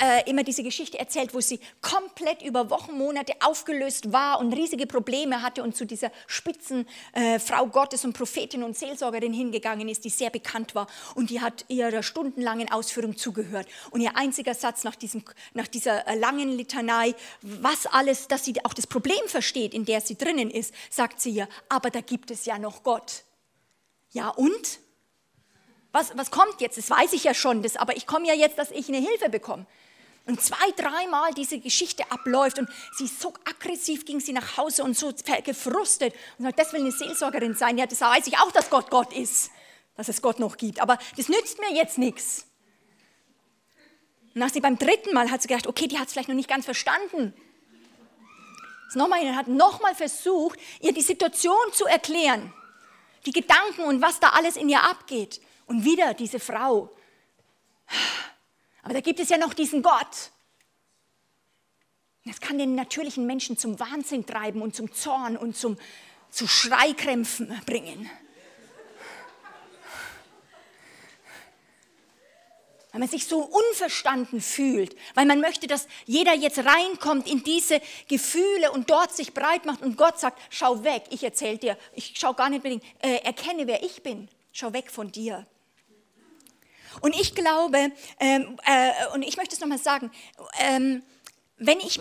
[0.00, 4.86] äh, immer diese Geschichte erzählt, wo sie komplett über Wochen, Monate aufgelöst war und riesige
[4.86, 7.40] Probleme hatte und zu dieser spitzen äh,
[7.72, 12.04] Gottes und Prophetin und Seelsorgerin hingegangen ist, die sehr bekannt war und die hat ihrer
[12.04, 13.66] stundenlangen Ausführung zugehört.
[13.90, 15.24] Und ihr einziger Satz nach, diesem,
[15.54, 20.00] nach dieser äh, langen Litanei, was alles, dass sie auch das Problem versteht, in der
[20.00, 23.24] sie drinnen ist, sagt sie ihr, aber da gibt es ja noch Gott.
[24.12, 24.83] Ja und?
[25.94, 26.76] Was, was kommt jetzt?
[26.76, 29.28] Das weiß ich ja schon, das, aber ich komme ja jetzt, dass ich eine Hilfe
[29.28, 29.64] bekomme.
[30.26, 34.98] Und zwei, dreimal diese Geschichte abläuft und sie so aggressiv ging sie nach Hause und
[34.98, 35.12] so
[35.44, 37.78] gefrustet und sagt, das will eine Seelsorgerin sein.
[37.78, 39.52] Ja, das weiß ich auch, dass Gott Gott ist,
[39.96, 40.80] dass es Gott noch gibt.
[40.80, 42.44] Aber das nützt mir jetzt nichts.
[44.34, 46.34] Und nach sie beim dritten Mal hat sie gedacht, okay, die hat es vielleicht noch
[46.34, 47.34] nicht ganz verstanden.
[48.88, 52.52] Ist nochmal, hat nochmal versucht, ihr die Situation zu erklären,
[53.26, 55.40] die Gedanken und was da alles in ihr abgeht.
[55.66, 56.90] Und wieder diese Frau.
[58.82, 60.30] Aber da gibt es ja noch diesen Gott.
[62.26, 65.78] Das kann den natürlichen Menschen zum Wahnsinn treiben und zum Zorn und zum,
[66.30, 68.10] zu Schreikrämpfen bringen.
[72.92, 77.82] Weil man sich so unverstanden fühlt, weil man möchte, dass jeder jetzt reinkommt in diese
[78.08, 82.14] Gefühle und dort sich breit macht und Gott sagt, schau weg, ich erzähle dir, ich
[82.16, 85.44] schau gar nicht mehr, äh, erkenne, wer ich bin, schau weg von dir.
[87.00, 90.10] Und ich glaube, ähm, äh, und ich möchte es nochmal sagen,
[90.58, 91.02] ähm,
[91.56, 92.00] wenn ich,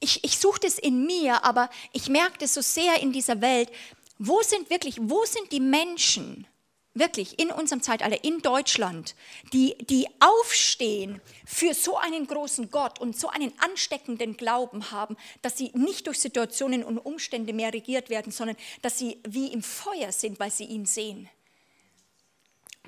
[0.00, 3.70] ich, ich suche das in mir, aber ich merke das so sehr in dieser Welt,
[4.18, 6.46] wo sind wirklich, wo sind die Menschen,
[6.94, 9.14] wirklich in unserem Zeitalter, in Deutschland,
[9.52, 15.56] die, die aufstehen für so einen großen Gott und so einen ansteckenden Glauben haben, dass
[15.56, 20.12] sie nicht durch Situationen und Umstände mehr regiert werden, sondern dass sie wie im Feuer
[20.12, 21.28] sind, weil sie ihn sehen.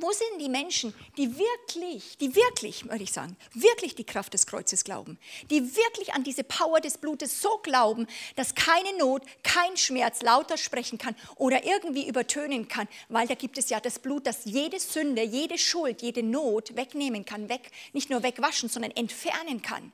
[0.01, 4.47] Wo sind die Menschen, die wirklich, die wirklich, würde ich sagen, wirklich die Kraft des
[4.47, 5.18] Kreuzes glauben,
[5.51, 10.57] die wirklich an diese Power des Blutes so glauben, dass keine Not, kein Schmerz lauter
[10.57, 14.80] sprechen kann oder irgendwie übertönen kann, weil da gibt es ja das Blut, das jede
[14.80, 19.93] Sünde, jede Schuld, jede Not wegnehmen kann, weg, nicht nur wegwaschen, sondern entfernen kann.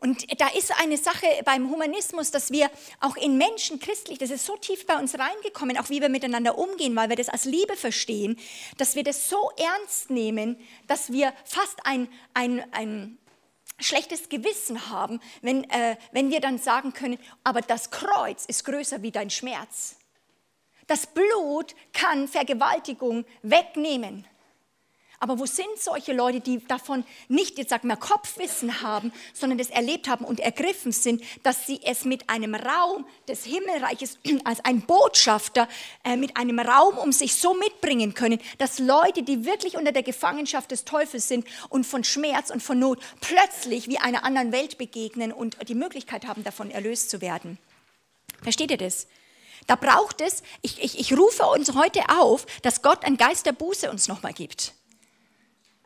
[0.00, 2.70] Und da ist eine Sache beim Humanismus, dass wir
[3.00, 6.56] auch in Menschen christlich, das ist so tief bei uns reingekommen, auch wie wir miteinander
[6.56, 8.38] umgehen, weil wir das als Liebe verstehen,
[8.76, 13.18] dass wir das so ernst nehmen, dass wir fast ein, ein, ein
[13.80, 19.02] schlechtes Gewissen haben, wenn, äh, wenn wir dann sagen können, aber das Kreuz ist größer
[19.02, 19.96] wie dein Schmerz.
[20.86, 24.26] Das Blut kann Vergewaltigung wegnehmen.
[25.20, 29.68] Aber wo sind solche Leute, die davon nicht, jetzt sag mal, Kopfwissen haben, sondern das
[29.68, 34.82] erlebt haben und ergriffen sind, dass sie es mit einem Raum des Himmelreiches als ein
[34.82, 35.68] Botschafter
[36.04, 40.04] äh, mit einem Raum um sich so mitbringen können, dass Leute, die wirklich unter der
[40.04, 44.78] Gefangenschaft des Teufels sind und von Schmerz und von Not plötzlich wie einer anderen Welt
[44.78, 47.58] begegnen und die Möglichkeit haben, davon erlöst zu werden.
[48.42, 49.08] Versteht ihr das?
[49.66, 53.52] Da braucht es, ich, ich, ich rufe uns heute auf, dass Gott ein Geist der
[53.52, 54.74] Buße uns nochmal gibt.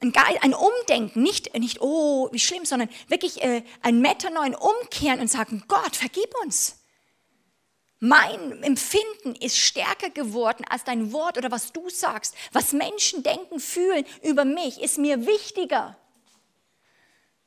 [0.03, 5.31] Ein, ein Umdenken, nicht, nicht, oh, wie schlimm, sondern wirklich äh, ein Metanoin umkehren und
[5.31, 6.83] sagen, Gott, vergib uns.
[8.01, 12.35] Mein Empfinden ist stärker geworden als dein Wort oder was du sagst.
[12.51, 15.97] Was Menschen denken, fühlen über mich, ist mir wichtiger.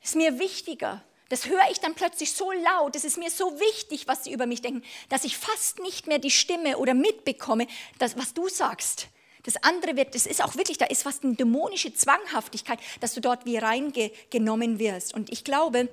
[0.02, 1.04] Ist mir wichtiger.
[1.28, 4.46] Das höre ich dann plötzlich so laut, es ist mir so wichtig, was sie über
[4.46, 7.66] mich denken, dass ich fast nicht mehr die Stimme oder mitbekomme,
[7.98, 9.08] das, was du sagst.
[9.46, 13.20] Das andere wird, das ist auch wirklich, da ist fast eine dämonische Zwanghaftigkeit, dass du
[13.20, 15.14] dort wie reingenommen wirst.
[15.14, 15.88] Und ich glaube,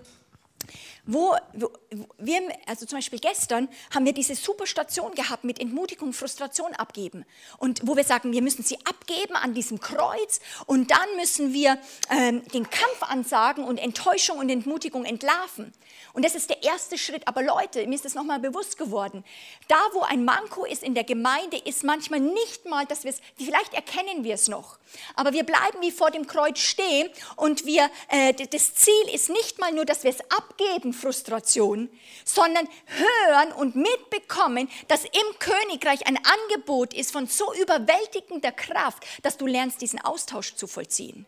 [1.05, 1.69] wo, wo,
[2.17, 7.25] wir, also zum Beispiel gestern, haben wir diese super Station gehabt mit Entmutigung, Frustration abgeben.
[7.57, 11.77] Und wo wir sagen, wir müssen sie abgeben an diesem Kreuz und dann müssen wir
[12.09, 15.73] ähm, den Kampf ansagen und Enttäuschung und Entmutigung entlarven.
[16.13, 17.27] Und das ist der erste Schritt.
[17.27, 19.23] Aber Leute, mir ist das nochmal bewusst geworden.
[19.67, 23.19] Da, wo ein Manko ist in der Gemeinde, ist manchmal nicht mal, dass wir es,
[23.35, 24.77] vielleicht erkennen wir es noch.
[25.15, 29.59] Aber wir bleiben wie vor dem Kreuz stehen und wir, äh, das Ziel ist nicht
[29.59, 31.89] mal nur, dass wir es abgeben, Frustration,
[32.25, 39.37] sondern hören und mitbekommen, dass im Königreich ein Angebot ist von so überwältigender Kraft, dass
[39.37, 41.25] du lernst, diesen Austausch zu vollziehen.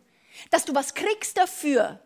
[0.51, 1.99] Dass du was kriegst dafür.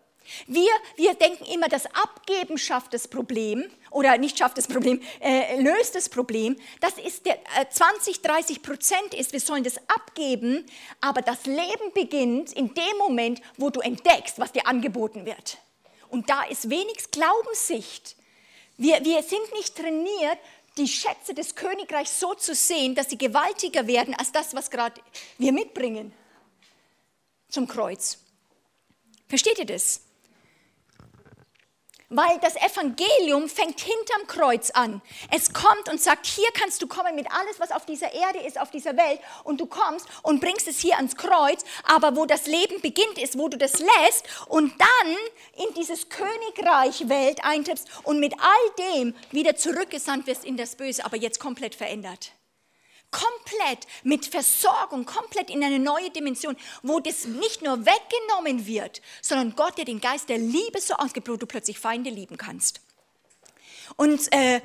[0.47, 5.59] Wir, wir denken immer, das Abgeben schafft das Problem oder nicht schafft das Problem, äh,
[5.61, 6.55] löst das Problem.
[6.81, 10.65] Das ist der äh, 20, 30 Prozent ist, wir sollen das abgeben,
[11.01, 15.57] aber das Leben beginnt in dem Moment, wo du entdeckst, was dir angeboten wird.
[16.09, 18.15] Und da ist wenig Glaubenssicht.
[18.77, 20.39] Wir, wir sind nicht trainiert,
[20.77, 25.01] die Schätze des Königreichs so zu sehen, dass sie gewaltiger werden als das, was gerade
[25.37, 26.13] wir mitbringen
[27.49, 28.19] zum Kreuz.
[29.27, 30.01] Versteht ihr das?
[32.09, 35.01] Weil das Evangelium fängt hinterm Kreuz an.
[35.31, 38.59] Es kommt und sagt, hier kannst du kommen mit alles, was auf dieser Erde ist,
[38.59, 39.19] auf dieser Welt.
[39.43, 41.63] Und du kommst und bringst es hier ans Kreuz.
[41.83, 47.09] Aber wo das Leben beginnt, ist, wo du das lässt und dann in dieses Königreich
[47.09, 51.75] Welt eintrittst und mit all dem wieder zurückgesandt wirst in das Böse, aber jetzt komplett
[51.75, 52.31] verändert
[53.11, 59.55] komplett mit Versorgung, komplett in eine neue Dimension, wo das nicht nur weggenommen wird, sondern
[59.55, 62.81] Gott dir den Geist der Liebe so ausgibt, wo du plötzlich Feinde lieben kannst.
[63.95, 64.61] Und äh,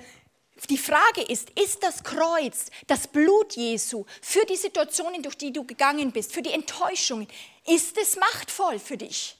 [0.70, 5.64] die Frage ist, ist das Kreuz, das Blut Jesu für die Situationen, durch die du
[5.64, 7.28] gegangen bist, für die Enttäuschungen,
[7.66, 9.36] ist es machtvoll für dich?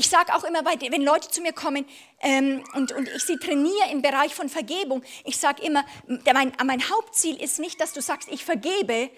[0.00, 1.84] Ich sage auch immer, wenn Leute zu mir kommen
[2.22, 6.88] ähm, und, und ich sie trainiere im Bereich von Vergebung, ich sage immer, mein, mein
[6.88, 9.10] Hauptziel ist nicht, dass du sagst, ich vergebe,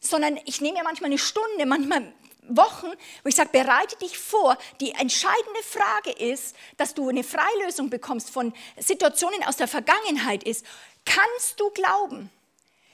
[0.00, 2.12] sondern ich nehme ja manchmal eine Stunde, manchmal
[2.48, 2.88] Wochen,
[3.22, 4.58] wo ich sage, bereite dich vor.
[4.80, 10.66] Die entscheidende Frage ist, dass du eine Freilösung bekommst von Situationen aus der Vergangenheit ist.
[11.04, 12.28] Kannst du glauben?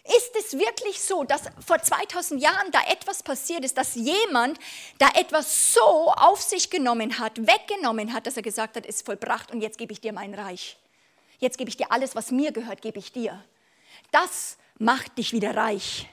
[0.05, 4.59] Ist es wirklich so, dass vor 2000 Jahren da etwas passiert ist, dass jemand
[4.99, 9.51] da etwas so auf sich genommen hat, weggenommen hat, dass er gesagt hat, ist vollbracht
[9.51, 10.79] und jetzt gebe ich dir mein Reich.
[11.39, 13.43] Jetzt gebe ich dir alles, was mir gehört, gebe ich dir.
[14.11, 16.09] Das macht dich wieder reich.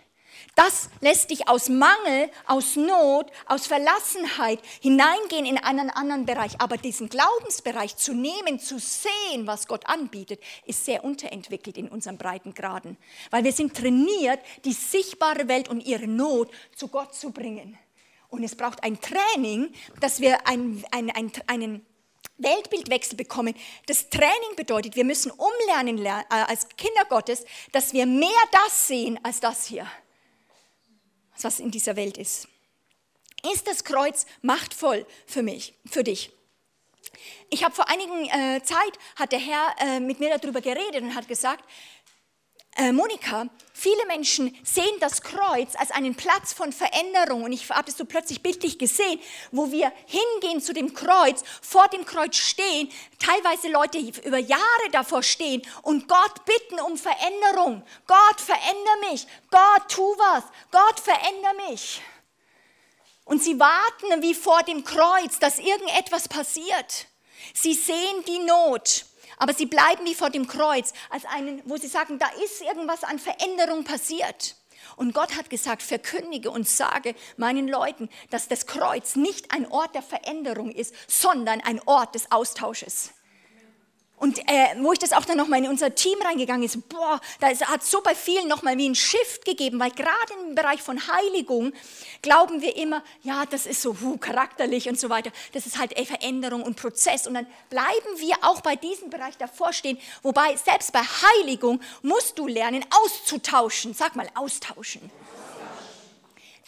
[0.58, 6.60] Das lässt dich aus Mangel, aus Not, aus Verlassenheit hineingehen in einen anderen Bereich.
[6.60, 12.18] Aber diesen Glaubensbereich zu nehmen, zu sehen, was Gott anbietet, ist sehr unterentwickelt in unseren
[12.18, 12.97] Breitengraden.
[13.30, 17.78] Weil wir sind trainiert, die sichtbare Welt und ihre Not zu Gott zu bringen.
[18.30, 21.86] Und es braucht ein Training, dass wir ein, ein, ein, einen
[22.39, 23.53] Weltbildwechsel bekommen.
[23.86, 29.20] Das Training bedeutet, wir müssen umlernen äh, als Kinder Gottes, dass wir mehr das sehen
[29.22, 29.88] als das hier
[31.44, 32.48] was in dieser Welt ist.
[33.54, 36.32] Ist das Kreuz machtvoll für mich, für dich?
[37.50, 41.16] Ich habe vor einigen äh, Zeit hat der Herr äh, mit mir darüber geredet und
[41.16, 41.64] hat gesagt,
[42.76, 47.43] äh, Monika, viele Menschen sehen das Kreuz als einen Platz von Veränderung.
[47.43, 49.19] Und ich habe es so plötzlich bildlich gesehen,
[49.51, 55.21] wo wir hingehen zu dem Kreuz, vor dem Kreuz stehen, teilweise Leute über Jahre davor
[55.21, 57.84] stehen und Gott bitten um Veränderung.
[58.07, 59.28] Gott, veränder mich.
[59.51, 60.43] Gott, tu was.
[60.71, 62.01] Gott, veränder mich.
[63.25, 67.07] Und sie warten wie vor dem Kreuz, dass irgendetwas passiert.
[67.53, 69.05] Sie sehen die Not.
[69.38, 73.04] Aber sie bleiben wie vor dem Kreuz, als einen, wo sie sagen, da ist irgendwas
[73.04, 74.56] an Veränderung passiert.
[74.96, 79.94] Und Gott hat gesagt, verkündige und sage meinen Leuten, dass das Kreuz nicht ein Ort
[79.94, 83.12] der Veränderung ist, sondern ein Ort des Austausches.
[84.20, 87.49] Und äh, wo ich das auch dann nochmal in unser Team reingegangen ist, boah, da
[87.49, 91.72] hat so bei vielen nochmal wie ein Shift gegeben, weil gerade im Bereich von Heiligung
[92.24, 95.32] glauben wir immer, ja, das ist so huh, charakterlich und so weiter.
[95.53, 97.28] Das ist halt Veränderung und Prozess.
[97.28, 102.39] Und dann bleiben wir auch bei diesem Bereich davor stehen, wobei selbst bei Heiligung musst
[102.39, 103.93] du lernen, auszutauschen.
[103.93, 105.11] Sag mal, austauschen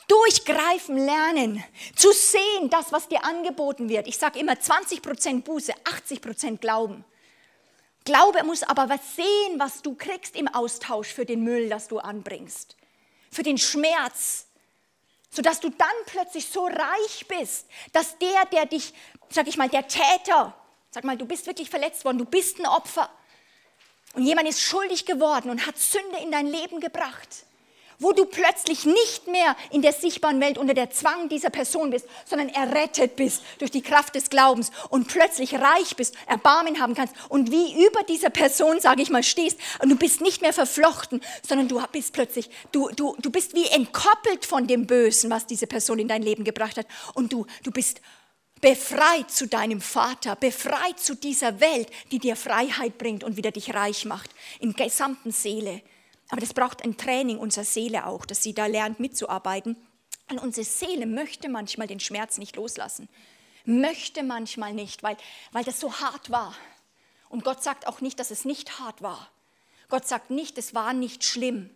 [0.07, 1.63] durchgreifen lernen,
[1.95, 4.07] zu sehen, das, was dir angeboten wird.
[4.07, 7.05] Ich sage immer 20% Buße, 80% Glauben.
[8.09, 11.99] Glaube muss aber was sehen, was du kriegst im Austausch für den Müll, das du
[11.99, 12.75] anbringst,
[13.29, 14.47] für den Schmerz,
[15.29, 18.95] sodass du dann plötzlich so reich bist, dass der, der dich,
[19.29, 20.55] sag ich mal, der Täter,
[20.89, 23.11] sag mal, du bist wirklich verletzt worden, du bist ein Opfer.
[24.15, 27.45] Und jemand ist schuldig geworden und hat Sünde in dein Leben gebracht
[27.99, 32.07] wo du plötzlich nicht mehr in der sichtbaren Welt unter der Zwang dieser Person bist,
[32.25, 37.13] sondern errettet bist durch die Kraft des Glaubens und plötzlich reich bist, Erbarmen haben kannst
[37.27, 41.21] und wie über dieser Person, sage ich mal, stehst und du bist nicht mehr verflochten,
[41.47, 45.67] sondern du bist plötzlich, du, du, du bist wie entkoppelt von dem Bösen, was diese
[45.67, 48.01] Person in dein Leben gebracht hat und du, du bist
[48.61, 53.73] befreit zu deinem Vater, befreit zu dieser Welt, die dir Freiheit bringt und wieder dich
[53.73, 54.29] reich macht,
[54.59, 55.81] in gesamten Seele.
[56.29, 59.75] Aber das braucht ein Training unserer Seele auch, dass sie da lernt mitzuarbeiten.
[60.29, 63.09] Und unsere Seele möchte manchmal den Schmerz nicht loslassen.
[63.65, 65.17] Möchte manchmal nicht, weil,
[65.51, 66.55] weil das so hart war.
[67.29, 69.29] Und Gott sagt auch nicht, dass es nicht hart war.
[69.89, 71.71] Gott sagt nicht, es war nicht schlimm,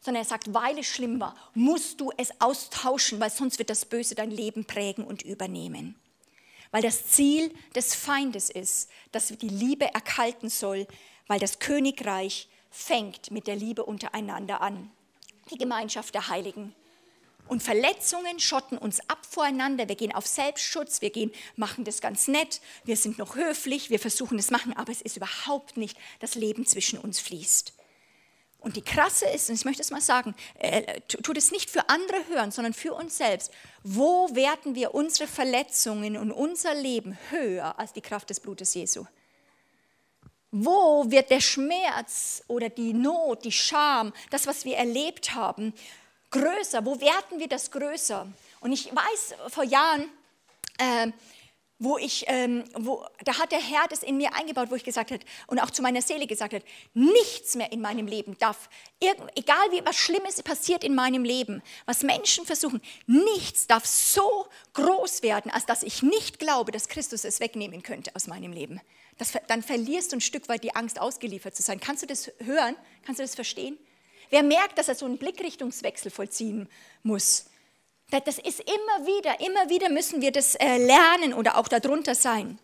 [0.00, 3.86] sondern er sagt, weil es schlimm war, musst du es austauschen, weil sonst wird das
[3.86, 5.94] Böse dein Leben prägen und übernehmen.
[6.72, 10.88] Weil das Ziel des Feindes ist, dass die Liebe erkalten soll,
[11.28, 14.90] weil das Königreich fängt mit der Liebe untereinander an.
[15.52, 16.74] Die Gemeinschaft der Heiligen.
[17.46, 19.88] Und Verletzungen schotten uns ab voreinander.
[19.88, 24.00] Wir gehen auf Selbstschutz, wir gehen, machen das ganz nett, wir sind noch höflich, wir
[24.00, 27.74] versuchen es machen, aber es ist überhaupt nicht das Leben zwischen uns fließt.
[28.58, 31.88] Und die Krasse ist, und ich möchte es mal sagen, äh, tut es nicht für
[31.90, 33.52] andere hören, sondern für uns selbst.
[33.82, 39.04] Wo werten wir unsere Verletzungen und unser Leben höher als die Kraft des Blutes Jesu?
[40.56, 45.74] Wo wird der Schmerz oder die Not, die Scham, das, was wir erlebt haben,
[46.30, 46.86] größer?
[46.86, 48.28] Wo werten wir das größer?
[48.60, 50.08] Und ich weiß vor Jahren,
[50.78, 51.08] äh,
[51.80, 55.10] wo ich, ähm, wo, da hat der Herr das in mir eingebaut, wo ich gesagt
[55.10, 58.70] habe und auch zu meiner Seele gesagt hat, nichts mehr in meinem Leben darf,
[59.34, 65.24] egal wie was Schlimmes passiert in meinem Leben, was Menschen versuchen, nichts darf so groß
[65.24, 68.80] werden, als dass ich nicht glaube, dass Christus es wegnehmen könnte aus meinem Leben
[69.18, 71.80] das, dann verlierst du ein Stück weit die Angst, ausgeliefert zu sein.
[71.80, 72.76] Kannst du das hören?
[73.04, 73.78] Kannst du das verstehen?
[74.30, 76.68] Wer merkt, dass er so einen Blickrichtungswechsel vollziehen
[77.02, 77.46] muss?
[78.10, 82.58] Das ist immer wieder, immer wieder müssen wir das äh, lernen oder auch darunter sein.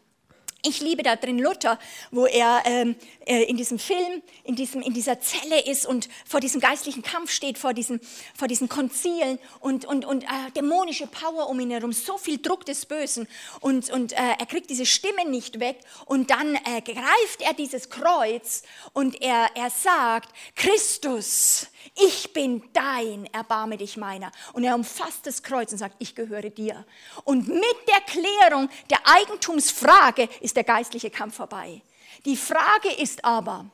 [0.62, 1.78] Ich liebe da drin Luther,
[2.10, 2.94] wo er ähm,
[3.26, 7.30] äh, in diesem Film, in, diesem, in dieser Zelle ist und vor diesem geistlichen Kampf
[7.30, 7.98] steht, vor diesen,
[8.34, 12.66] vor diesen Konzilen und, und, und äh, dämonische Power um ihn herum, so viel Druck
[12.66, 13.26] des Bösen
[13.60, 17.88] und, und äh, er kriegt diese Stimme nicht weg und dann äh, greift er dieses
[17.88, 24.32] Kreuz und er, er sagt, Christus, ich bin dein, erbarme dich meiner.
[24.52, 26.86] Und er umfasst das Kreuz und sagt, ich gehöre dir.
[27.24, 31.82] Und mit der Klärung der Eigentumsfrage ist der geistliche Kampf vorbei.
[32.24, 33.70] Die Frage ist aber,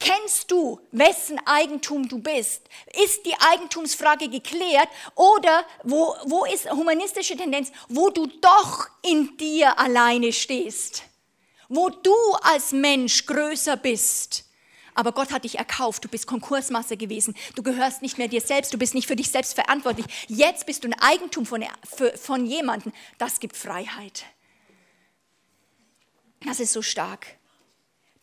[0.00, 2.68] Kennst du, wessen Eigentum du bist?
[3.02, 9.78] Ist die Eigentumsfrage geklärt oder wo, wo ist humanistische Tendenz, wo du doch in dir
[9.78, 11.04] alleine stehst?
[11.68, 14.44] Wo du als Mensch größer bist?
[14.94, 18.72] Aber Gott hat dich erkauft, du bist Konkursmasse gewesen, du gehörst nicht mehr dir selbst,
[18.72, 20.06] du bist nicht für dich selbst verantwortlich.
[20.28, 21.64] Jetzt bist du ein Eigentum von,
[22.16, 24.24] von jemandem, das gibt Freiheit.
[26.40, 27.26] Das ist so stark.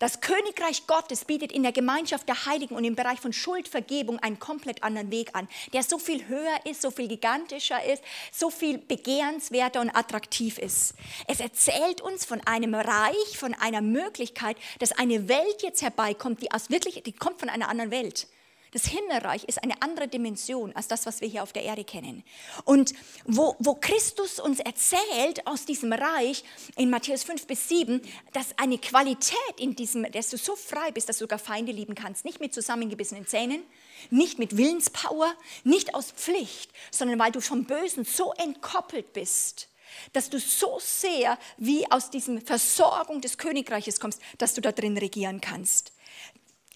[0.01, 4.39] Das Königreich Gottes bietet in der Gemeinschaft der Heiligen und im Bereich von Schuldvergebung einen
[4.39, 8.79] komplett anderen Weg an, der so viel höher ist, so viel gigantischer ist, so viel
[8.79, 10.95] begehrenswerter und attraktiv ist.
[11.27, 16.51] Es erzählt uns von einem Reich, von einer Möglichkeit, dass eine Welt jetzt herbeikommt, die
[16.51, 18.25] aus wirklich, die kommt von einer anderen Welt.
[18.71, 22.23] Das Himmelreich ist eine andere Dimension als das, was wir hier auf der Erde kennen.
[22.63, 22.93] Und
[23.25, 26.45] wo, wo Christus uns erzählt aus diesem Reich
[26.77, 28.01] in Matthäus 5 bis 7,
[28.31, 31.95] dass eine Qualität in diesem, dass du so frei bist, dass du sogar Feinde lieben
[31.95, 33.61] kannst, nicht mit zusammengebissenen Zähnen,
[34.09, 39.67] nicht mit Willenspower, nicht aus Pflicht, sondern weil du vom Bösen so entkoppelt bist,
[40.13, 44.97] dass du so sehr wie aus diesem Versorgung des Königreiches kommst, dass du da drin
[44.97, 45.91] regieren kannst.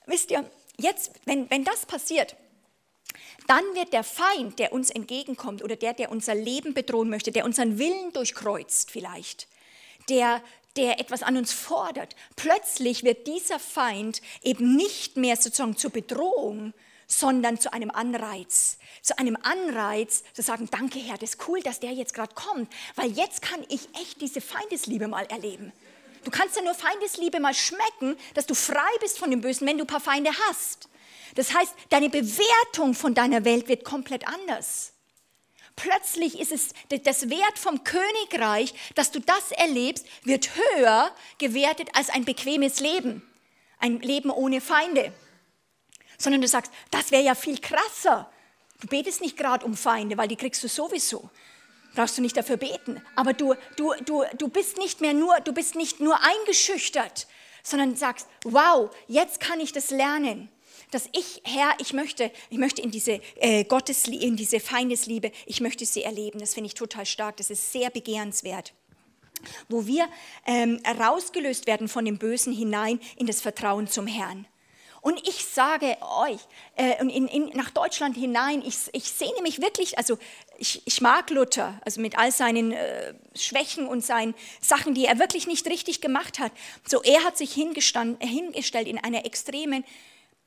[0.05, 0.49] Wisst ihr,
[0.79, 2.35] jetzt, wenn, wenn das passiert,
[3.47, 7.45] dann wird der Feind, der uns entgegenkommt oder der, der unser Leben bedrohen möchte, der
[7.45, 9.47] unseren Willen durchkreuzt vielleicht,
[10.09, 10.41] der,
[10.75, 16.73] der etwas an uns fordert, plötzlich wird dieser Feind eben nicht mehr sozusagen zur Bedrohung,
[17.07, 18.79] sondern zu einem Anreiz.
[19.01, 22.71] Zu einem Anreiz zu sagen, danke Herr, das ist cool, dass der jetzt gerade kommt,
[22.95, 25.71] weil jetzt kann ich echt diese Feindesliebe mal erleben.
[26.25, 29.77] Du kannst ja nur Feindesliebe mal schmecken, dass du frei bist von dem Bösen, wenn
[29.77, 30.89] du ein paar Feinde hast.
[31.35, 34.93] Das heißt, deine Bewertung von deiner Welt wird komplett anders.
[35.75, 36.69] Plötzlich ist es
[37.03, 43.21] das Wert vom Königreich, dass du das erlebst, wird höher gewertet als ein bequemes Leben,
[43.77, 45.13] ein Leben ohne Feinde.
[46.17, 48.31] Sondern du sagst, das wäre ja viel krasser.
[48.79, 51.29] Du betest nicht gerade um Feinde, weil die kriegst du sowieso.
[51.95, 53.01] Brauchst du nicht dafür beten.
[53.15, 57.27] Aber du, du, du, du bist nicht mehr nur, du bist nicht nur eingeschüchtert,
[57.63, 60.49] sondern sagst, wow, jetzt kann ich das lernen
[60.91, 65.59] dass ich, Herr, ich möchte, ich möchte in diese äh, Gottesliebe, in diese Feindesliebe, ich
[65.59, 66.39] möchte sie erleben.
[66.39, 67.35] Das finde ich total stark.
[67.37, 68.73] Das ist sehr begehrenswert.
[69.67, 70.07] Wo wir
[70.45, 74.47] ähm, rausgelöst werden von dem Bösen hinein in das Vertrauen zum Herrn.
[75.05, 76.39] Und ich sage euch,
[76.77, 80.17] äh, in, in, nach Deutschland hinein, ich, ich sehne mich wirklich, also
[80.57, 85.19] ich, ich mag Luther, also mit all seinen äh, Schwächen und seinen Sachen, die er
[85.19, 86.51] wirklich nicht richtig gemacht hat.
[86.87, 89.85] So, er hat sich hingestellt in einer extremen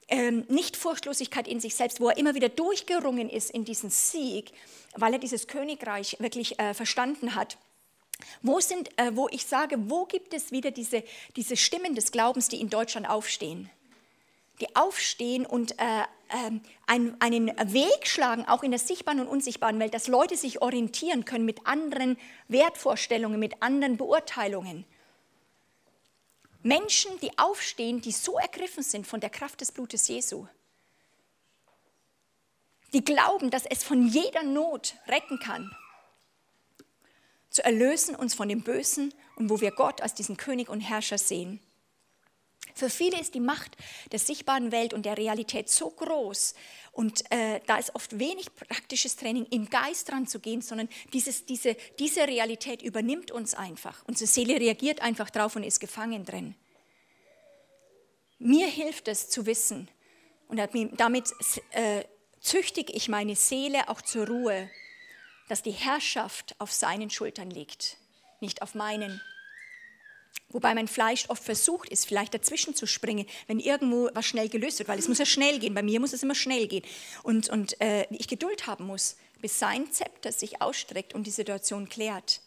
[0.08, 4.50] ähm, Nicht-Furchtlosigkeit in sich selbst, wo er immer wieder durchgerungen ist in diesen Sieg,
[4.96, 7.58] weil er dieses Königreich wirklich äh, verstanden hat.
[8.42, 11.04] Wo sind, äh, wo ich sage, wo gibt es wieder diese,
[11.36, 13.70] diese Stimmen des Glaubens, die in Deutschland aufstehen?
[14.60, 19.78] Die aufstehen und äh, ähm, einen, einen Weg schlagen, auch in der sichtbaren und unsichtbaren
[19.78, 24.84] Welt, dass Leute sich orientieren können mit anderen Wertvorstellungen, mit anderen Beurteilungen.
[26.62, 30.46] Menschen, die aufstehen, die so ergriffen sind von der Kraft des Blutes Jesu,
[32.92, 35.70] die glauben, dass es von jeder Not retten kann,
[37.50, 41.18] zu erlösen uns von dem Bösen und wo wir Gott als diesen König und Herrscher
[41.18, 41.60] sehen.
[42.78, 43.76] Für viele ist die Macht
[44.12, 46.54] der sichtbaren Welt und der Realität so groß
[46.92, 51.44] und äh, da ist oft wenig praktisches Training, im Geist dran zu gehen, sondern dieses,
[51.44, 54.04] diese, diese Realität übernimmt uns einfach.
[54.06, 56.54] Unsere Seele reagiert einfach drauf und ist gefangen drin.
[58.38, 59.88] Mir hilft es zu wissen
[60.46, 60.60] und
[60.96, 61.32] damit
[61.72, 62.04] äh,
[62.38, 64.70] züchtige ich meine Seele auch zur Ruhe,
[65.48, 67.96] dass die Herrschaft auf seinen Schultern liegt,
[68.40, 69.20] nicht auf meinen.
[70.50, 74.78] Wobei mein Fleisch oft versucht ist, vielleicht dazwischen zu springen, wenn irgendwo was schnell gelöst
[74.78, 75.74] wird, weil es muss ja schnell gehen.
[75.74, 76.84] Bei mir muss es immer schnell gehen.
[77.22, 81.88] Und, und äh, ich Geduld haben muss, bis sein Zepter sich ausstreckt und die Situation
[81.88, 82.40] klärt.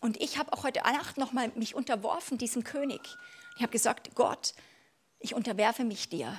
[0.00, 3.00] Und ich habe auch heute Nacht nochmal mich unterworfen diesem König.
[3.56, 4.52] Ich habe gesagt, Gott,
[5.18, 6.38] ich unterwerfe mich dir.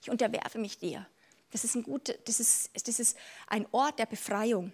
[0.00, 1.06] Ich unterwerfe mich dir.
[1.50, 3.16] Das ist ein, gut, das ist, das ist
[3.48, 4.72] ein Ort der Befreiung.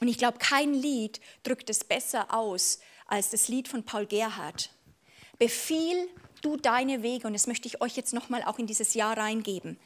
[0.00, 4.70] Und ich glaube, kein Lied drückt es besser aus als das Lied von Paul Gerhardt.
[5.38, 6.08] Befiehl
[6.42, 9.78] du deine Wege, und das möchte ich euch jetzt nochmal auch in dieses Jahr reingeben.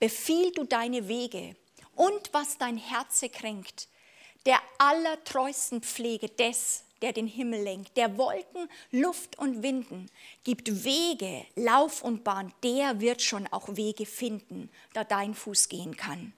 [0.00, 1.54] Befiehl du deine Wege
[1.94, 3.88] und was dein Herze kränkt,
[4.46, 10.10] der allertreuesten Pflege des, der den Himmel lenkt, der Wolken, Luft und Winden
[10.44, 15.96] gibt Wege, Lauf und Bahn, der wird schon auch Wege finden, da dein Fuß gehen
[15.96, 16.32] kann.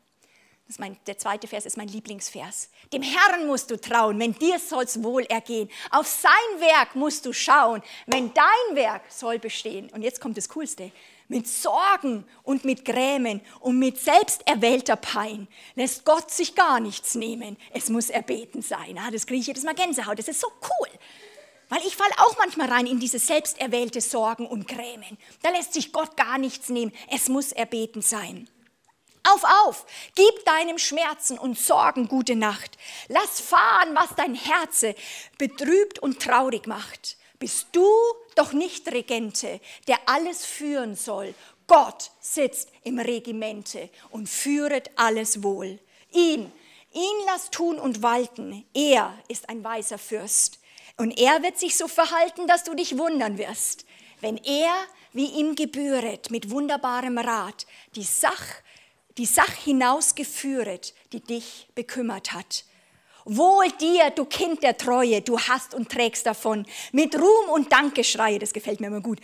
[0.78, 2.68] Mein, der zweite Vers ist mein Lieblingsvers.
[2.92, 5.70] Dem Herrn musst du trauen, wenn dir soll's wohl ergehen.
[5.90, 9.90] Auf sein Werk musst du schauen, wenn dein Werk soll bestehen.
[9.90, 10.92] Und jetzt kommt das Coolste.
[11.28, 17.56] Mit Sorgen und mit Grämen und mit selbsterwählter Pein lässt Gott sich gar nichts nehmen.
[17.72, 18.98] Es muss erbeten sein.
[18.98, 20.18] Ah, das kriege ich jedes Mal Gänsehaut.
[20.18, 20.88] Das ist so cool.
[21.68, 25.16] Weil ich falle auch manchmal rein in diese selbsterwählte Sorgen und Grämen.
[25.40, 26.92] Da lässt sich Gott gar nichts nehmen.
[27.10, 28.46] Es muss erbeten sein.
[29.24, 32.76] Auf, auf, gib deinem Schmerzen und Sorgen gute Nacht.
[33.08, 34.96] Lass fahren, was dein Herze
[35.38, 37.16] betrübt und traurig macht.
[37.38, 37.86] Bist du
[38.34, 41.34] doch nicht Regente, der alles führen soll.
[41.66, 45.78] Gott sitzt im Regimente und führet alles wohl.
[46.12, 46.52] Ihn,
[46.92, 48.64] ihn lass tun und walten.
[48.74, 50.58] Er ist ein weiser Fürst.
[50.96, 53.86] Und er wird sich so verhalten, dass du dich wundern wirst,
[54.20, 54.74] wenn er,
[55.12, 58.46] wie ihm gebühret, mit wunderbarem Rat die Sach
[59.18, 62.64] die Sache hinausgeführet, die dich bekümmert hat.
[63.24, 66.66] Wohl dir, du Kind der Treue, du hast und trägst davon.
[66.90, 69.20] Mit Ruhm und Dankgeschreie, das gefällt mir immer gut,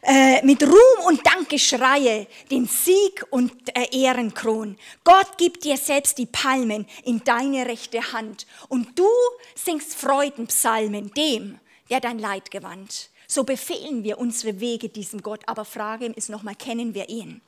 [0.00, 4.78] äh, mit Ruhm und Dankgeschreie den Sieg und äh, Ehrenkron.
[5.04, 9.08] Gott gibt dir selbst die Palmen in deine rechte Hand und du
[9.54, 13.10] singst Freudenpsalmen dem, der dein Leid gewandt.
[13.26, 17.42] So befehlen wir unsere Wege diesem Gott, aber Frage ist nochmal, kennen wir ihn?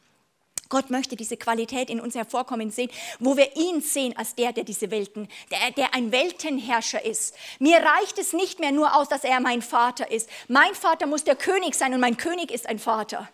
[0.68, 4.64] Gott möchte diese Qualität in uns hervorkommen sehen, wo wir ihn sehen als der, der
[4.64, 7.34] diese Welten, der, der ein Weltenherrscher ist.
[7.58, 10.28] Mir reicht es nicht mehr nur aus, dass er mein Vater ist.
[10.48, 13.28] Mein Vater muss der König sein und mein König ist ein Vater.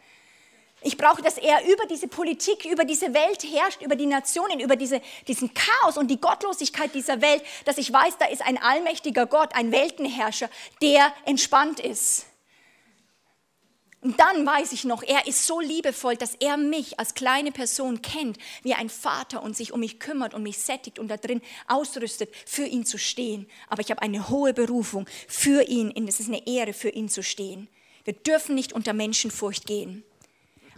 [0.83, 4.77] Ich brauche, dass er über diese Politik, über diese Welt herrscht, über die Nationen, über
[4.77, 9.27] diese, diesen Chaos und die Gottlosigkeit dieser Welt, dass ich weiß, da ist ein allmächtiger
[9.27, 10.49] Gott, ein Weltenherrscher,
[10.81, 12.30] der entspannt ist.
[14.03, 18.01] Und dann weiß ich noch, er ist so liebevoll, dass er mich als kleine Person
[18.01, 21.43] kennt, wie ein Vater und sich um mich kümmert und mich sättigt und da drin
[21.69, 23.47] ausrüstet, für ihn zu stehen.
[23.69, 27.23] Aber ich habe eine hohe Berufung für ihn, es ist eine Ehre, für ihn zu
[27.23, 27.69] stehen.
[28.05, 30.03] Wir dürfen nicht unter Menschenfurcht gehen.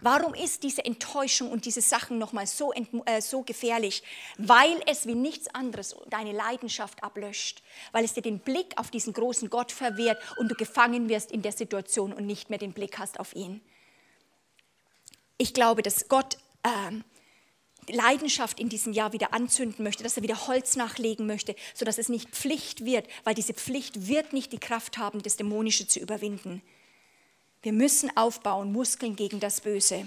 [0.02, 4.02] Warum ist diese Enttäuschung und diese Sachen nochmal so, äh, so gefährlich?
[4.36, 9.12] Weil es wie nichts anderes deine Leidenschaft ablöscht, weil es dir den Blick auf diesen
[9.12, 12.98] großen Gott verwehrt und du gefangen wirst in der Situation und nicht mehr den Blick
[12.98, 13.60] hast auf ihn.
[15.38, 20.48] Ich glaube, dass Gott äh, Leidenschaft in diesem Jahr wieder anzünden möchte, dass er wieder
[20.48, 24.98] Holz nachlegen möchte, sodass es nicht Pflicht wird, weil diese Pflicht wird nicht die Kraft
[24.98, 26.60] haben, das Dämonische zu überwinden.
[27.62, 30.04] Wir müssen aufbauen, Muskeln gegen das Böse.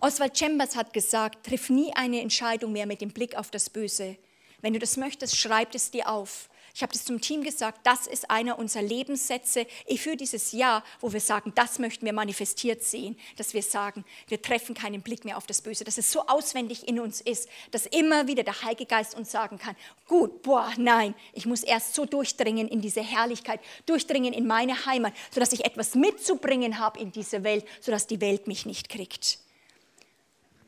[0.00, 4.16] Oswald Chambers hat gesagt, triff nie eine Entscheidung mehr mit dem Blick auf das Böse.
[4.62, 6.49] Wenn du das möchtest, schreib es dir auf.
[6.74, 9.66] Ich habe das zum Team gesagt, das ist einer unserer Lebenssätze
[9.96, 14.40] für dieses Jahr, wo wir sagen, das möchten wir manifestiert sehen, dass wir sagen, wir
[14.40, 17.86] treffen keinen Blick mehr auf das Böse, dass es so auswendig in uns ist, dass
[17.86, 22.04] immer wieder der Heilige Geist uns sagen kann, gut, boah, nein, ich muss erst so
[22.04, 27.44] durchdringen in diese Herrlichkeit, durchdringen in meine Heimat, sodass ich etwas mitzubringen habe in diese
[27.44, 29.38] Welt, sodass die Welt mich nicht kriegt.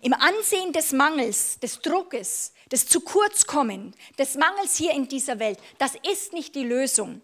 [0.04, 5.38] Im Ansehen des Mangels, des Druckes, des zu kurz kommen, des Mangels hier in dieser
[5.38, 7.20] Welt, das ist nicht die Lösung.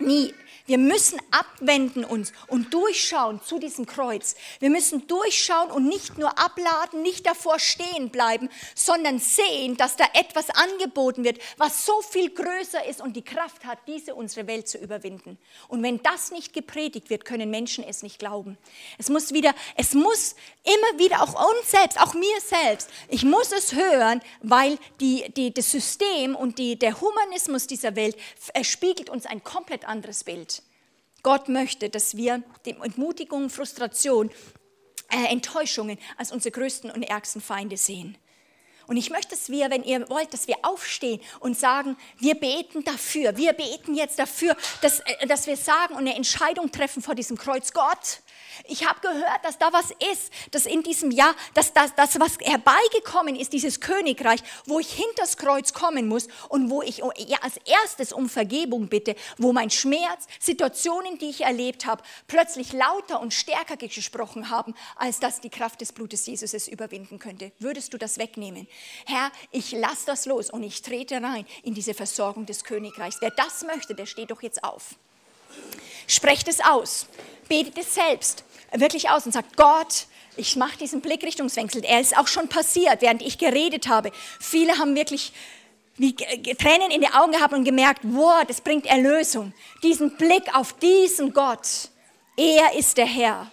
[0.00, 0.34] Nie.
[0.70, 4.36] Wir müssen abwenden uns und durchschauen zu diesem Kreuz.
[4.60, 10.04] Wir müssen durchschauen und nicht nur abladen, nicht davor stehen bleiben, sondern sehen, dass da
[10.14, 14.68] etwas angeboten wird, was so viel größer ist und die Kraft hat, diese unsere Welt
[14.68, 15.38] zu überwinden.
[15.66, 18.56] Und wenn das nicht gepredigt wird, können Menschen es nicht glauben.
[18.96, 23.50] Es muss wieder, es muss immer wieder auch uns selbst, auch mir selbst, ich muss
[23.50, 28.16] es hören, weil die, die, das System und die, der Humanismus dieser Welt
[28.62, 30.62] spiegelt uns ein komplett anderes Bild.
[31.22, 34.30] Gott möchte, dass wir die Entmutigung, Frustration,
[35.10, 38.16] äh, Enttäuschungen als unsere größten und ärgsten Feinde sehen.
[38.86, 42.82] Und ich möchte, dass wir, wenn ihr wollt, dass wir aufstehen und sagen, wir beten
[42.82, 47.14] dafür, wir beten jetzt dafür, dass, äh, dass wir sagen und eine Entscheidung treffen vor
[47.14, 47.72] diesem Kreuz.
[47.72, 48.20] Gott,
[48.64, 52.38] ich habe gehört, dass da was ist, dass in diesem Jahr, dass das, das, was
[52.40, 57.38] herbeigekommen ist, dieses Königreich, wo ich hinter das Kreuz kommen muss und wo ich ja,
[57.42, 63.20] als erstes um Vergebung bitte, wo mein Schmerz, Situationen, die ich erlebt habe, plötzlich lauter
[63.20, 67.52] und stärker gesprochen haben, als dass die Kraft des Blutes Jesus es überwinden könnte.
[67.58, 68.66] Würdest du das wegnehmen?
[69.06, 73.18] Herr, ich lasse das los und ich trete rein in diese Versorgung des Königreichs.
[73.20, 74.96] Wer das möchte, der steht doch jetzt auf.
[76.06, 77.06] Sprecht es aus,
[77.48, 81.84] betet es selbst wirklich aus und sagt, Gott, ich mache diesen Blickrichtungswechsel.
[81.84, 84.12] Er ist auch schon passiert, während ich geredet habe.
[84.38, 85.32] Viele haben wirklich
[85.96, 89.52] wie Tränen in die Augen gehabt und gemerkt, wow, das bringt Erlösung.
[89.82, 91.90] Diesen Blick auf diesen Gott.
[92.36, 93.50] Er ist der Herr.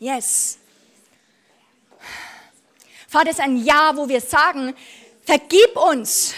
[0.00, 0.58] Yes.
[3.14, 4.74] Vater, es ist ein Jahr, wo wir sagen,
[5.22, 6.34] vergib uns.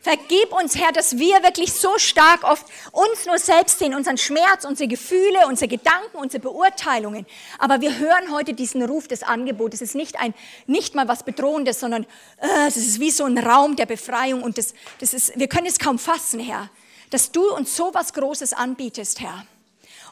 [0.00, 4.64] Vergib uns, Herr, dass wir wirklich so stark oft uns nur selbst sehen, unseren Schmerz,
[4.64, 7.26] unsere Gefühle, unsere Gedanken, unsere Beurteilungen.
[7.58, 9.80] Aber wir hören heute diesen Ruf des Angebotes.
[9.80, 10.32] Es ist nicht, ein,
[10.68, 12.04] nicht mal was Bedrohendes, sondern
[12.40, 14.44] äh, es ist wie so ein Raum der Befreiung.
[14.44, 16.70] Und das, das ist, wir können es kaum fassen, Herr,
[17.10, 19.44] dass du uns so was Großes anbietest, Herr.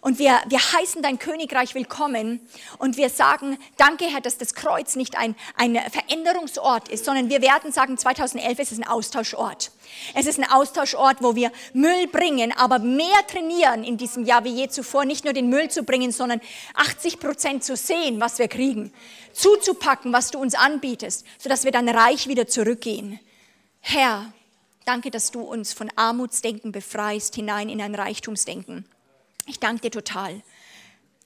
[0.00, 2.40] Und wir, wir heißen dein Königreich willkommen
[2.78, 7.42] und wir sagen, danke Herr, dass das Kreuz nicht ein, ein Veränderungsort ist, sondern wir
[7.42, 9.72] werden sagen, 2011 ist es ein Austauschort.
[10.14, 14.54] Es ist ein Austauschort, wo wir Müll bringen, aber mehr trainieren in diesem Jahr wie
[14.54, 16.40] je zuvor, nicht nur den Müll zu bringen, sondern
[16.74, 18.92] 80 Prozent zu sehen, was wir kriegen,
[19.32, 23.18] zuzupacken, was du uns anbietest, sodass wir dann reich wieder zurückgehen.
[23.80, 24.32] Herr,
[24.84, 28.84] danke, dass du uns von Armutsdenken befreist hinein in ein Reichtumsdenken.
[29.48, 30.42] Ich danke dir total.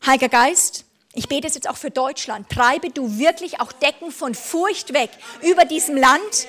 [0.07, 2.49] Heiliger Geist, ich bete es jetzt auch für Deutschland.
[2.49, 5.11] Treibe du wirklich auch Decken von Furcht weg
[5.41, 6.47] über diesem Land.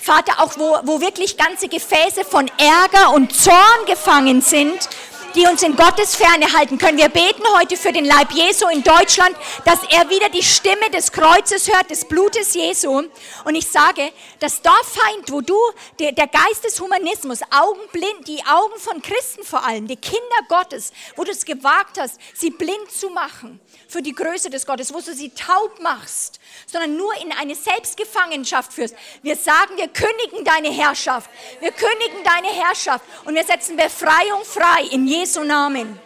[0.00, 4.88] Vater, auch wo, wo wirklich ganze Gefäße von Ärger und Zorn gefangen sind,
[5.34, 6.98] die uns in Gottes Ferne halten können.
[6.98, 9.34] Wir beten heute für den Leib Jesu in Deutschland,
[9.64, 13.02] dass er wieder die Stimme des Kreuzes hört, des Blutes Jesu.
[13.44, 15.58] Und ich sage, das Dorffeind, wo du,
[15.98, 20.92] der, der Geist des Humanismus, Augenblind, die Augen von Christen vor allem, die Kinder Gottes,
[21.16, 25.00] wo du es gewagt hast, sie blind zu machen für die Größe des Gottes, wo
[25.00, 28.94] du sie taub machst, sondern nur in eine Selbstgefangenschaft führst.
[29.22, 31.30] Wir sagen, wir kündigen deine Herrschaft.
[31.60, 36.00] Wir kündigen deine Herrschaft und wir setzen Befreiung frei in Jesu Namen.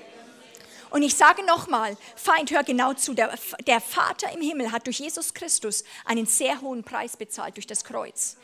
[0.90, 3.32] Und ich sage nochmal, Feind, hör genau zu, der,
[3.66, 7.82] der Vater im Himmel hat durch Jesus Christus einen sehr hohen Preis bezahlt durch das
[7.82, 8.36] Kreuz.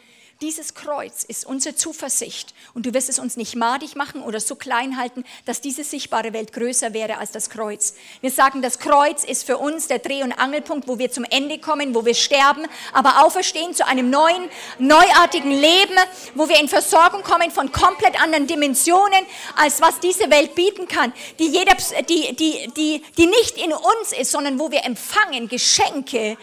[0.42, 4.56] Dieses Kreuz ist unsere Zuversicht und du wirst es uns nicht madig machen oder so
[4.56, 7.94] klein halten, dass diese sichtbare Welt größer wäre als das Kreuz.
[8.22, 11.60] Wir sagen, das Kreuz ist für uns der Dreh- und Angelpunkt, wo wir zum Ende
[11.60, 14.48] kommen, wo wir sterben, aber auferstehen zu einem neuen,
[14.80, 15.94] neuartigen Leben,
[16.34, 19.24] wo wir in Versorgung kommen von komplett anderen Dimensionen,
[19.54, 21.76] als was diese Welt bieten kann, die, jeder,
[22.08, 26.36] die, die, die, die nicht in uns ist, sondern wo wir empfangen Geschenke,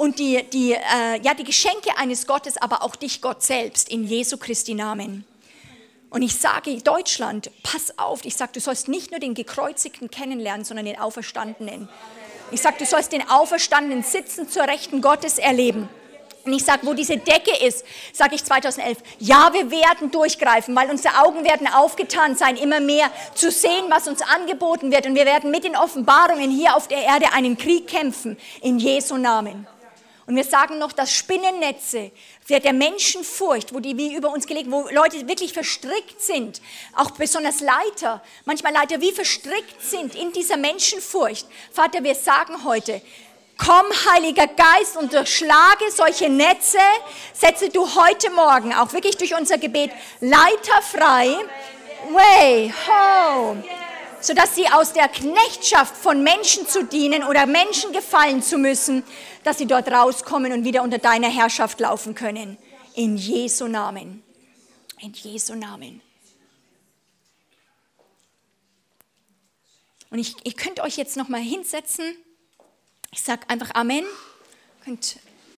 [0.00, 4.04] und die, die, äh, ja, die Geschenke eines Gottes, aber auch dich, Gott selbst, in
[4.06, 5.26] Jesu Christi Namen.
[6.08, 10.64] Und ich sage, Deutschland, pass auf, ich sage, du sollst nicht nur den Gekreuzigten kennenlernen,
[10.64, 11.86] sondern den Auferstandenen.
[12.50, 15.90] Ich sage, du sollst den Auferstandenen sitzen zur Rechten Gottes erleben.
[16.46, 20.88] Und ich sage, wo diese Decke ist, sage ich 2011, ja, wir werden durchgreifen, weil
[20.88, 25.04] unsere Augen werden aufgetan sein, immer mehr zu sehen, was uns angeboten wird.
[25.04, 29.18] Und wir werden mit den Offenbarungen hier auf der Erde einen Krieg kämpfen, in Jesu
[29.18, 29.66] Namen.
[30.30, 32.12] Und wir sagen noch, dass Spinnennetze
[32.48, 36.62] der Menschenfurcht, wo die wie über uns gelegt, wo Leute wirklich verstrickt sind,
[36.94, 41.48] auch besonders Leiter, manchmal Leiter wie verstrickt sind in dieser Menschenfurcht.
[41.72, 43.02] Vater, wir sagen heute,
[43.58, 46.78] komm, Heiliger Geist, und durchschlage solche Netze,
[47.32, 49.90] setze du heute Morgen, auch wirklich durch unser Gebet,
[50.20, 51.38] Leiter frei,
[52.12, 53.64] way, home
[54.20, 59.02] sodass sie aus der Knechtschaft von Menschen zu dienen oder Menschen gefallen zu müssen,
[59.44, 62.58] dass sie dort rauskommen und wieder unter deiner Herrschaft laufen können.
[62.94, 64.22] In Jesu Namen.
[65.00, 66.02] In Jesu Namen.
[70.10, 72.16] Und ich, ihr könnt euch jetzt nochmal hinsetzen.
[73.12, 74.04] Ich sage einfach Amen.
[74.04, 75.20] Ihr könnt